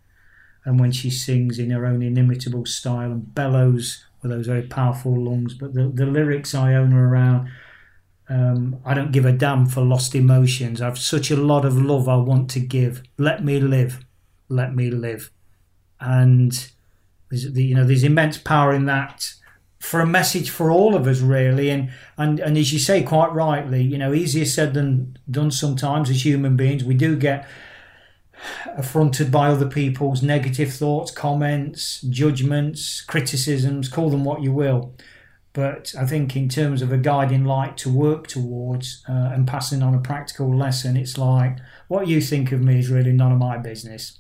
and 0.65 0.81
when 0.81 0.93
she 0.93 1.11
sings 1.11 1.59
in 1.59 1.71
her 1.71 1.87
own 1.87 2.03
inimitable 2.03 2.67
style 2.67 3.13
and 3.13 3.35
bellows 3.35 4.05
with 4.23 4.33
those 4.33 4.47
very 4.47 4.63
powerful 4.63 5.23
lungs, 5.23 5.55
but 5.55 5.75
the, 5.75 5.91
the 5.93 6.07
lyrics 6.07 6.55
Iona 6.55 6.97
around 6.97 7.51
um, 8.29 8.81
I 8.85 8.95
don't 8.95 9.13
give 9.13 9.27
a 9.27 9.33
damn 9.33 9.67
for 9.67 9.83
lost 9.83 10.15
emotions. 10.15 10.81
I've 10.81 10.99
such 10.99 11.31
a 11.31 11.37
lot 11.37 11.65
of 11.65 11.77
love 11.77 12.09
I 12.09 12.17
want 12.17 12.51
to 12.51 12.61
give. 12.61 13.03
Let 13.19 13.45
me 13.45 13.61
live. 13.61 14.05
Let 14.49 14.75
me 14.75 14.91
live. 14.91 15.31
And 16.01 16.71
there's, 17.31 17.45
you 17.57 17.75
know, 17.75 17.85
there's 17.85 18.05
immense 18.05 18.39
power 18.39 18.73
in 18.73 18.87
that 18.87 19.35
for 19.79 20.01
a 20.01 20.07
message 20.07 20.49
for 20.49 20.71
all 20.71 20.95
of 20.95 21.07
us, 21.07 21.21
really. 21.21 21.69
And, 21.69 21.91
and, 22.17 22.41
and 22.41 22.57
as 22.57 22.73
you 22.73 22.79
say 22.79 23.03
quite 23.03 23.33
rightly, 23.35 23.83
you 23.83 23.99
know, 23.99 24.15
easier 24.15 24.47
said 24.47 24.73
than 24.73 25.19
done 25.31 25.51
sometimes 25.51 26.09
as 26.09 26.25
human 26.25 26.57
beings. 26.57 26.83
We 26.83 26.95
do 26.95 27.17
get 27.17 27.47
affronted 28.77 29.31
by 29.31 29.49
other 29.49 29.69
people's 29.69 30.23
negative 30.23 30.73
thoughts, 30.73 31.11
comments, 31.11 32.01
judgments, 32.01 33.03
criticisms, 33.03 33.89
call 33.89 34.09
them 34.09 34.25
what 34.25 34.43
you 34.43 34.53
will. 34.53 34.95
But 35.55 35.95
I 35.97 36.05
think 36.05 36.35
in 36.35 36.49
terms 36.49 36.83
of 36.83 36.91
a 36.91 36.99
guiding 36.99 37.45
light 37.45 37.77
to 37.79 37.89
work 37.89 38.27
towards 38.27 39.05
uh, 39.09 39.31
and 39.33 39.47
passing 39.47 39.85
on 39.85 39.95
a 39.95 40.01
practical 40.01 40.55
lesson, 40.55 40.97
it's 40.97 41.17
like 41.17 41.59
what 41.87 42.09
you 42.09 42.21
think 42.21 42.51
of 42.51 42.61
me 42.61 42.81
is 42.81 42.91
really 42.91 43.13
none 43.13 43.31
of 43.31 43.39
my 43.39 43.57
business. 43.57 44.19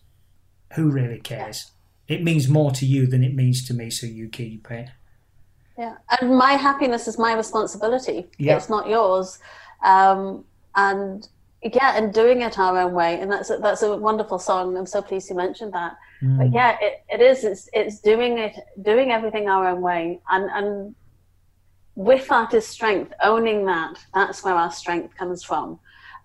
Who 0.75 0.90
really 0.90 1.18
cares? 1.18 1.73
It 2.07 2.23
means 2.23 2.49
more 2.49 2.70
to 2.70 2.87
you 2.87 3.09
than 3.09 3.25
it 3.25 3.35
means 3.35 3.66
to 3.66 3.75
me, 3.75 3.90
so 3.90 4.07
you 4.07 4.29
keep 4.29 4.70
it. 4.70 4.90
Yeah, 5.77 5.97
and 6.20 6.37
my 6.37 6.53
happiness 6.53 7.09
is 7.09 7.18
my 7.18 7.35
responsibility. 7.35 8.29
Yeah. 8.38 8.57
It's 8.57 8.70
not 8.70 8.88
yours. 8.88 9.40
Um, 9.83 10.44
and 10.77 11.27
yeah, 11.62 11.97
and 11.97 12.14
doing 12.14 12.42
it 12.42 12.61
our 12.61 12.79
own 12.79 12.92
way, 12.92 13.18
and 13.18 13.33
that's 13.33 13.51
a, 13.51 13.57
that's 13.57 13.83
a 13.83 13.97
wonderful 13.97 14.38
song. 14.38 14.77
I'm 14.77 14.87
so 14.87 15.03
pleased 15.03 15.31
you 15.31 15.37
mentioned 15.37 15.73
that. 15.73 15.97
Mm. 16.23 16.38
But 16.38 16.53
yeah, 16.53 16.77
it, 16.81 17.03
it 17.09 17.20
is. 17.20 17.42
It's 17.42 17.68
it's 17.73 17.99
doing 18.01 18.38
it, 18.38 18.55
doing 18.83 19.11
everything 19.11 19.49
our 19.49 19.66
own 19.66 19.81
way, 19.81 20.20
and 20.31 20.49
and 20.53 20.94
with 21.96 22.26
that 22.28 22.52
is 22.54 22.66
strength, 22.66 23.12
owning 23.22 23.66
that, 23.66 24.04
that's 24.12 24.42
where 24.42 24.54
our 24.54 24.72
strength 24.72 25.16
comes 25.16 25.44
from. 25.44 25.78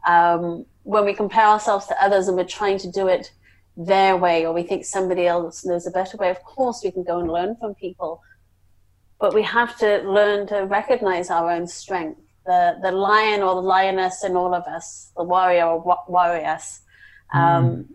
Um, 0.08 0.66
when 0.84 1.06
we 1.06 1.14
compare 1.14 1.46
ourselves 1.46 1.86
to 1.88 2.04
others 2.04 2.28
and 2.28 2.36
we're 2.36 2.46
trying 2.46 2.80
to 2.80 2.92
do 2.92 3.08
it 3.08 3.32
their 3.78 4.18
way, 4.18 4.46
or 4.46 4.54
we 4.54 4.64
think 4.64 4.84
somebody 4.84 5.28
else 5.28 5.66
knows 5.66 5.86
a 5.86 5.92
better 5.92 6.18
way, 6.18 6.30
of 6.30 6.44
course 6.44 6.82
we 6.84 6.92
can 6.92 7.04
go 7.04 7.20
and 7.20 7.32
learn 7.32 7.56
from 7.58 7.76
people. 7.76 8.22
But 9.20 9.34
we 9.34 9.44
have 9.44 9.78
to 9.80 10.00
learn 10.00 10.48
to 10.48 10.62
recognize 10.62 11.30
our 11.30 11.52
own 11.52 11.68
strength, 11.68 12.22
the, 12.46 12.80
the 12.82 12.92
lion 12.92 13.44
or 13.44 13.56
the 13.56 13.62
lioness 13.62 14.24
in 14.24 14.36
all 14.36 14.54
of 14.56 14.64
us, 14.64 15.12
the 15.16 15.24
warrior 15.24 15.66
or 15.66 15.98
warrioress. 16.10 16.80
Um, 17.34 17.70
mm. 17.70 17.86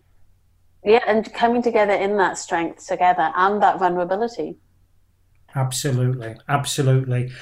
Yeah, 0.84 1.00
and 1.08 1.32
coming 1.32 1.62
together 1.62 1.94
in 1.94 2.18
that 2.18 2.36
strength 2.38 2.86
together 2.86 3.32
and 3.34 3.62
that 3.62 3.78
vulnerability. 3.78 4.58
Absolutely, 5.56 6.36
absolutely 6.48 7.32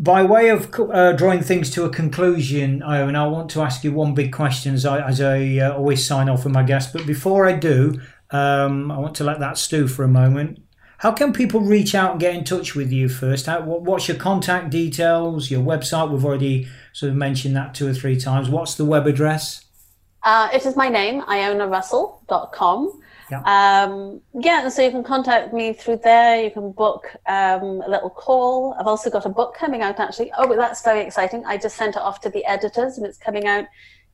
by 0.00 0.22
way 0.22 0.48
of 0.48 0.74
uh, 0.80 1.12
drawing 1.12 1.42
things 1.42 1.68
to 1.70 1.84
a 1.84 1.90
conclusion, 1.90 2.82
Iona, 2.82 3.24
I 3.24 3.28
want 3.28 3.50
to 3.50 3.60
ask 3.60 3.84
you 3.84 3.92
one 3.92 4.14
big 4.14 4.32
question 4.32 4.74
as 4.74 4.86
I, 4.86 5.06
as 5.06 5.20
I 5.20 5.58
uh, 5.58 5.74
always 5.74 6.04
sign 6.04 6.30
off 6.30 6.44
with 6.44 6.54
my 6.54 6.62
guests. 6.62 6.90
But 6.90 7.06
before 7.06 7.46
I 7.46 7.52
do, 7.52 8.00
um, 8.30 8.90
I 8.90 8.98
want 8.98 9.14
to 9.16 9.24
let 9.24 9.40
that 9.40 9.58
stew 9.58 9.86
for 9.86 10.02
a 10.02 10.08
moment. 10.08 10.62
How 10.98 11.12
can 11.12 11.34
people 11.34 11.60
reach 11.60 11.94
out 11.94 12.12
and 12.12 12.20
get 12.20 12.34
in 12.34 12.44
touch 12.44 12.74
with 12.74 12.90
you 12.90 13.10
first? 13.10 13.44
How, 13.44 13.60
what's 13.62 14.08
your 14.08 14.16
contact 14.16 14.70
details, 14.70 15.50
your 15.50 15.62
website? 15.62 16.10
We've 16.10 16.24
already 16.24 16.66
sort 16.94 17.10
of 17.10 17.16
mentioned 17.16 17.54
that 17.56 17.74
two 17.74 17.86
or 17.86 17.94
three 17.94 18.18
times. 18.18 18.48
What's 18.48 18.76
the 18.76 18.86
web 18.86 19.06
address? 19.06 19.66
Uh, 20.22 20.48
it 20.52 20.64
is 20.64 20.76
my 20.76 20.88
name, 20.88 21.20
ionarussell.com. 21.22 22.99
Yeah. 23.30 23.42
Um, 23.84 24.20
yeah, 24.34 24.68
so 24.68 24.82
you 24.82 24.90
can 24.90 25.04
contact 25.04 25.52
me 25.52 25.72
through 25.72 26.00
there. 26.02 26.42
You 26.42 26.50
can 26.50 26.72
book 26.72 27.04
um, 27.26 27.82
a 27.82 27.88
little 27.88 28.10
call. 28.10 28.74
I've 28.78 28.86
also 28.86 29.10
got 29.10 29.26
a 29.26 29.28
book 29.28 29.54
coming 29.54 29.82
out 29.82 30.00
actually. 30.00 30.32
Oh, 30.36 30.54
that's 30.56 30.82
very 30.82 31.00
exciting. 31.00 31.44
I 31.44 31.56
just 31.56 31.76
sent 31.76 31.96
it 31.96 32.02
off 32.02 32.20
to 32.22 32.30
the 32.30 32.44
editors 32.44 32.98
and 32.98 33.06
it's 33.06 33.18
coming 33.18 33.46
out 33.46 33.66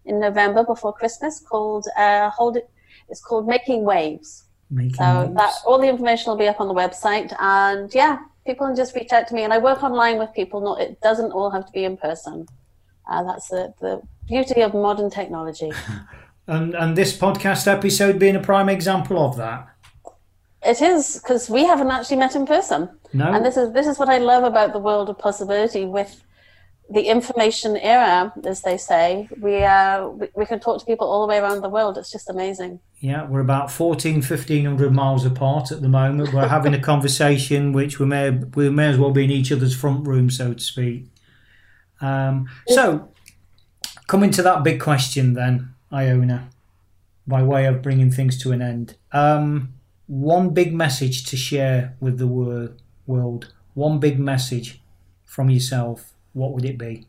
in 0.04 0.20
November 0.20 0.64
before 0.64 0.92
Christmas 0.92 1.40
called 1.40 1.86
uh, 1.96 2.30
Hold 2.30 2.58
It. 2.58 2.68
It's 3.08 3.20
called 3.20 3.46
Making 3.46 3.84
Waves. 3.84 4.44
Making 4.70 4.94
so 4.94 5.20
waves. 5.20 5.34
that 5.36 5.54
all 5.64 5.78
the 5.78 5.88
information 5.88 6.30
will 6.30 6.38
be 6.38 6.48
up 6.48 6.60
on 6.60 6.68
the 6.68 6.74
website 6.74 7.34
and 7.38 7.92
yeah, 7.94 8.18
people 8.44 8.66
can 8.66 8.76
just 8.76 8.94
reach 8.94 9.12
out 9.12 9.28
to 9.28 9.34
me 9.34 9.42
and 9.42 9.52
I 9.52 9.58
work 9.58 9.82
online 9.82 10.18
with 10.18 10.32
people. 10.34 10.60
Not 10.60 10.80
it 10.80 11.00
doesn't 11.00 11.32
all 11.32 11.50
have 11.50 11.66
to 11.66 11.72
be 11.72 11.84
in 11.84 11.96
person. 11.96 12.46
Uh, 13.08 13.22
that's 13.22 13.48
the, 13.48 13.72
the 13.80 14.02
beauty 14.26 14.62
of 14.62 14.74
modern 14.74 15.10
technology. 15.10 15.72
And 16.46 16.74
and 16.74 16.96
this 16.96 17.16
podcast 17.16 17.66
episode 17.66 18.18
being 18.18 18.36
a 18.36 18.40
prime 18.40 18.68
example 18.68 19.18
of 19.24 19.36
that. 19.36 19.68
It 20.62 20.80
is 20.80 21.20
because 21.22 21.48
we 21.48 21.64
haven't 21.64 21.90
actually 21.90 22.16
met 22.16 22.34
in 22.34 22.46
person. 22.46 22.88
No. 23.12 23.32
And 23.32 23.44
this 23.44 23.56
is 23.56 23.72
this 23.72 23.86
is 23.86 23.98
what 23.98 24.08
I 24.08 24.18
love 24.18 24.44
about 24.44 24.72
the 24.72 24.78
world 24.78 25.08
of 25.08 25.18
possibility 25.18 25.84
with 25.84 26.22
the 26.88 27.02
information 27.02 27.76
era, 27.76 28.32
as 28.44 28.62
they 28.62 28.76
say. 28.76 29.28
We 29.40 29.64
uh 29.64 30.08
we, 30.08 30.28
we 30.34 30.46
can 30.46 30.60
talk 30.60 30.80
to 30.80 30.86
people 30.86 31.08
all 31.08 31.26
the 31.26 31.30
way 31.30 31.38
around 31.38 31.62
the 31.62 31.68
world. 31.68 31.98
It's 31.98 32.10
just 32.10 32.30
amazing. 32.30 32.80
Yeah, 33.00 33.26
we're 33.26 33.40
about 33.40 33.70
14, 33.70 34.16
1500 34.16 34.92
miles 34.92 35.26
apart 35.26 35.70
at 35.70 35.82
the 35.82 35.88
moment. 35.88 36.32
We're 36.32 36.48
having 36.48 36.74
a 36.74 36.80
conversation 36.80 37.72
which 37.72 37.98
we 37.98 38.06
may 38.06 38.30
we 38.30 38.70
may 38.70 38.88
as 38.88 38.98
well 38.98 39.10
be 39.10 39.24
in 39.24 39.30
each 39.30 39.52
other's 39.52 39.76
front 39.76 40.06
room, 40.06 40.30
so 40.30 40.54
to 40.54 40.60
speak. 40.60 41.08
Um, 42.00 42.48
so, 42.68 43.08
coming 44.06 44.30
to 44.30 44.42
that 44.42 44.64
big 44.64 44.80
question 44.80 45.34
then, 45.34 45.74
Iona, 45.92 46.50
by 47.26 47.42
way 47.42 47.66
of 47.66 47.82
bringing 47.82 48.10
things 48.10 48.40
to 48.42 48.52
an 48.52 48.62
end. 48.62 48.96
Um, 49.12 49.74
one 50.06 50.50
big 50.50 50.74
message 50.74 51.24
to 51.26 51.36
share 51.36 51.96
with 52.00 52.18
the 52.18 52.26
wor- 52.26 52.76
world. 53.06 53.52
One 53.74 53.98
big 53.98 54.18
message 54.18 54.80
from 55.24 55.50
yourself. 55.50 56.12
What 56.32 56.52
would 56.52 56.64
it 56.64 56.78
be? 56.78 57.06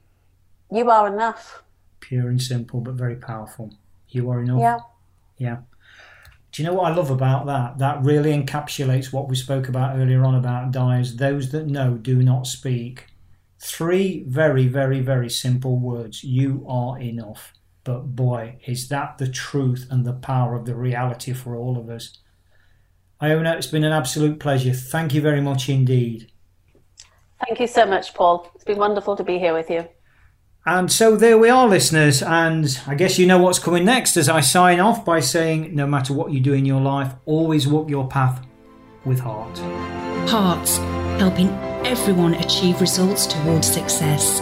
You 0.71 0.89
are 0.89 1.13
enough. 1.13 1.63
Pure 1.99 2.29
and 2.29 2.41
simple, 2.41 2.81
but 2.81 2.95
very 2.95 3.15
powerful. 3.15 3.73
You 4.09 4.29
are 4.29 4.41
enough. 4.41 4.59
Yeah. 4.59 4.79
Yeah. 5.37 5.57
Do 6.51 6.61
you 6.61 6.67
know 6.67 6.75
what 6.75 6.91
I 6.91 6.95
love 6.95 7.11
about 7.11 7.45
that? 7.45 7.77
That 7.77 8.03
really 8.03 8.31
encapsulates 8.31 9.13
what 9.13 9.27
we 9.29 9.35
spoke 9.35 9.67
about 9.67 9.97
earlier 9.97 10.23
on 10.23 10.33
about 10.35 10.71
dyers. 10.71 11.17
Those 11.17 11.51
that 11.51 11.67
know 11.67 11.95
do 11.95 12.23
not 12.23 12.47
speak. 12.47 13.07
Three 13.59 14.23
very, 14.27 14.67
very, 14.67 14.99
very 14.99 15.29
simple 15.29 15.77
words. 15.77 16.23
You 16.23 16.65
are 16.67 16.99
enough. 16.99 17.53
But 17.87 18.17
boy, 18.17 18.57
is 18.65 18.89
that 18.89 19.17
the 19.17 19.29
truth 19.29 19.87
and 19.89 20.05
the 20.05 20.11
power 20.11 20.55
of 20.55 20.65
the 20.65 20.75
reality 20.75 21.31
for 21.31 21.55
all 21.55 21.77
of 21.77 21.87
us. 21.87 22.17
Iona, 23.23 23.53
it's 23.53 23.67
been 23.67 23.85
an 23.85 23.93
absolute 23.93 24.41
pleasure. 24.41 24.73
Thank 24.73 25.13
you 25.13 25.21
very 25.21 25.39
much 25.39 25.69
indeed. 25.69 26.29
Thank 27.45 27.61
you 27.61 27.67
so 27.67 27.85
much, 27.85 28.13
Paul. 28.13 28.51
It's 28.55 28.65
been 28.65 28.77
wonderful 28.77 29.15
to 29.15 29.23
be 29.23 29.39
here 29.39 29.53
with 29.53 29.69
you. 29.69 29.87
And 30.65 30.91
so 30.91 31.15
there 31.15 31.37
we 31.37 31.49
are, 31.49 31.65
listeners. 31.65 32.21
And 32.21 32.77
I 32.85 32.95
guess 32.95 33.17
you 33.17 33.25
know 33.25 33.37
what's 33.37 33.57
coming 33.57 33.85
next 33.85 34.17
as 34.17 34.27
I 34.27 34.41
sign 34.41 34.81
off 34.81 35.05
by 35.05 35.21
saying 35.21 35.73
no 35.73 35.87
matter 35.87 36.11
what 36.11 36.33
you 36.33 36.41
do 36.41 36.51
in 36.51 36.65
your 36.65 36.81
life, 36.81 37.13
always 37.25 37.69
walk 37.69 37.89
your 37.89 38.09
path 38.09 38.45
with 39.05 39.21
heart. 39.21 39.57
Hearts, 40.29 40.75
helping 41.21 41.47
everyone 41.85 42.33
achieve 42.33 42.81
results 42.81 43.25
towards 43.27 43.71
success. 43.71 44.41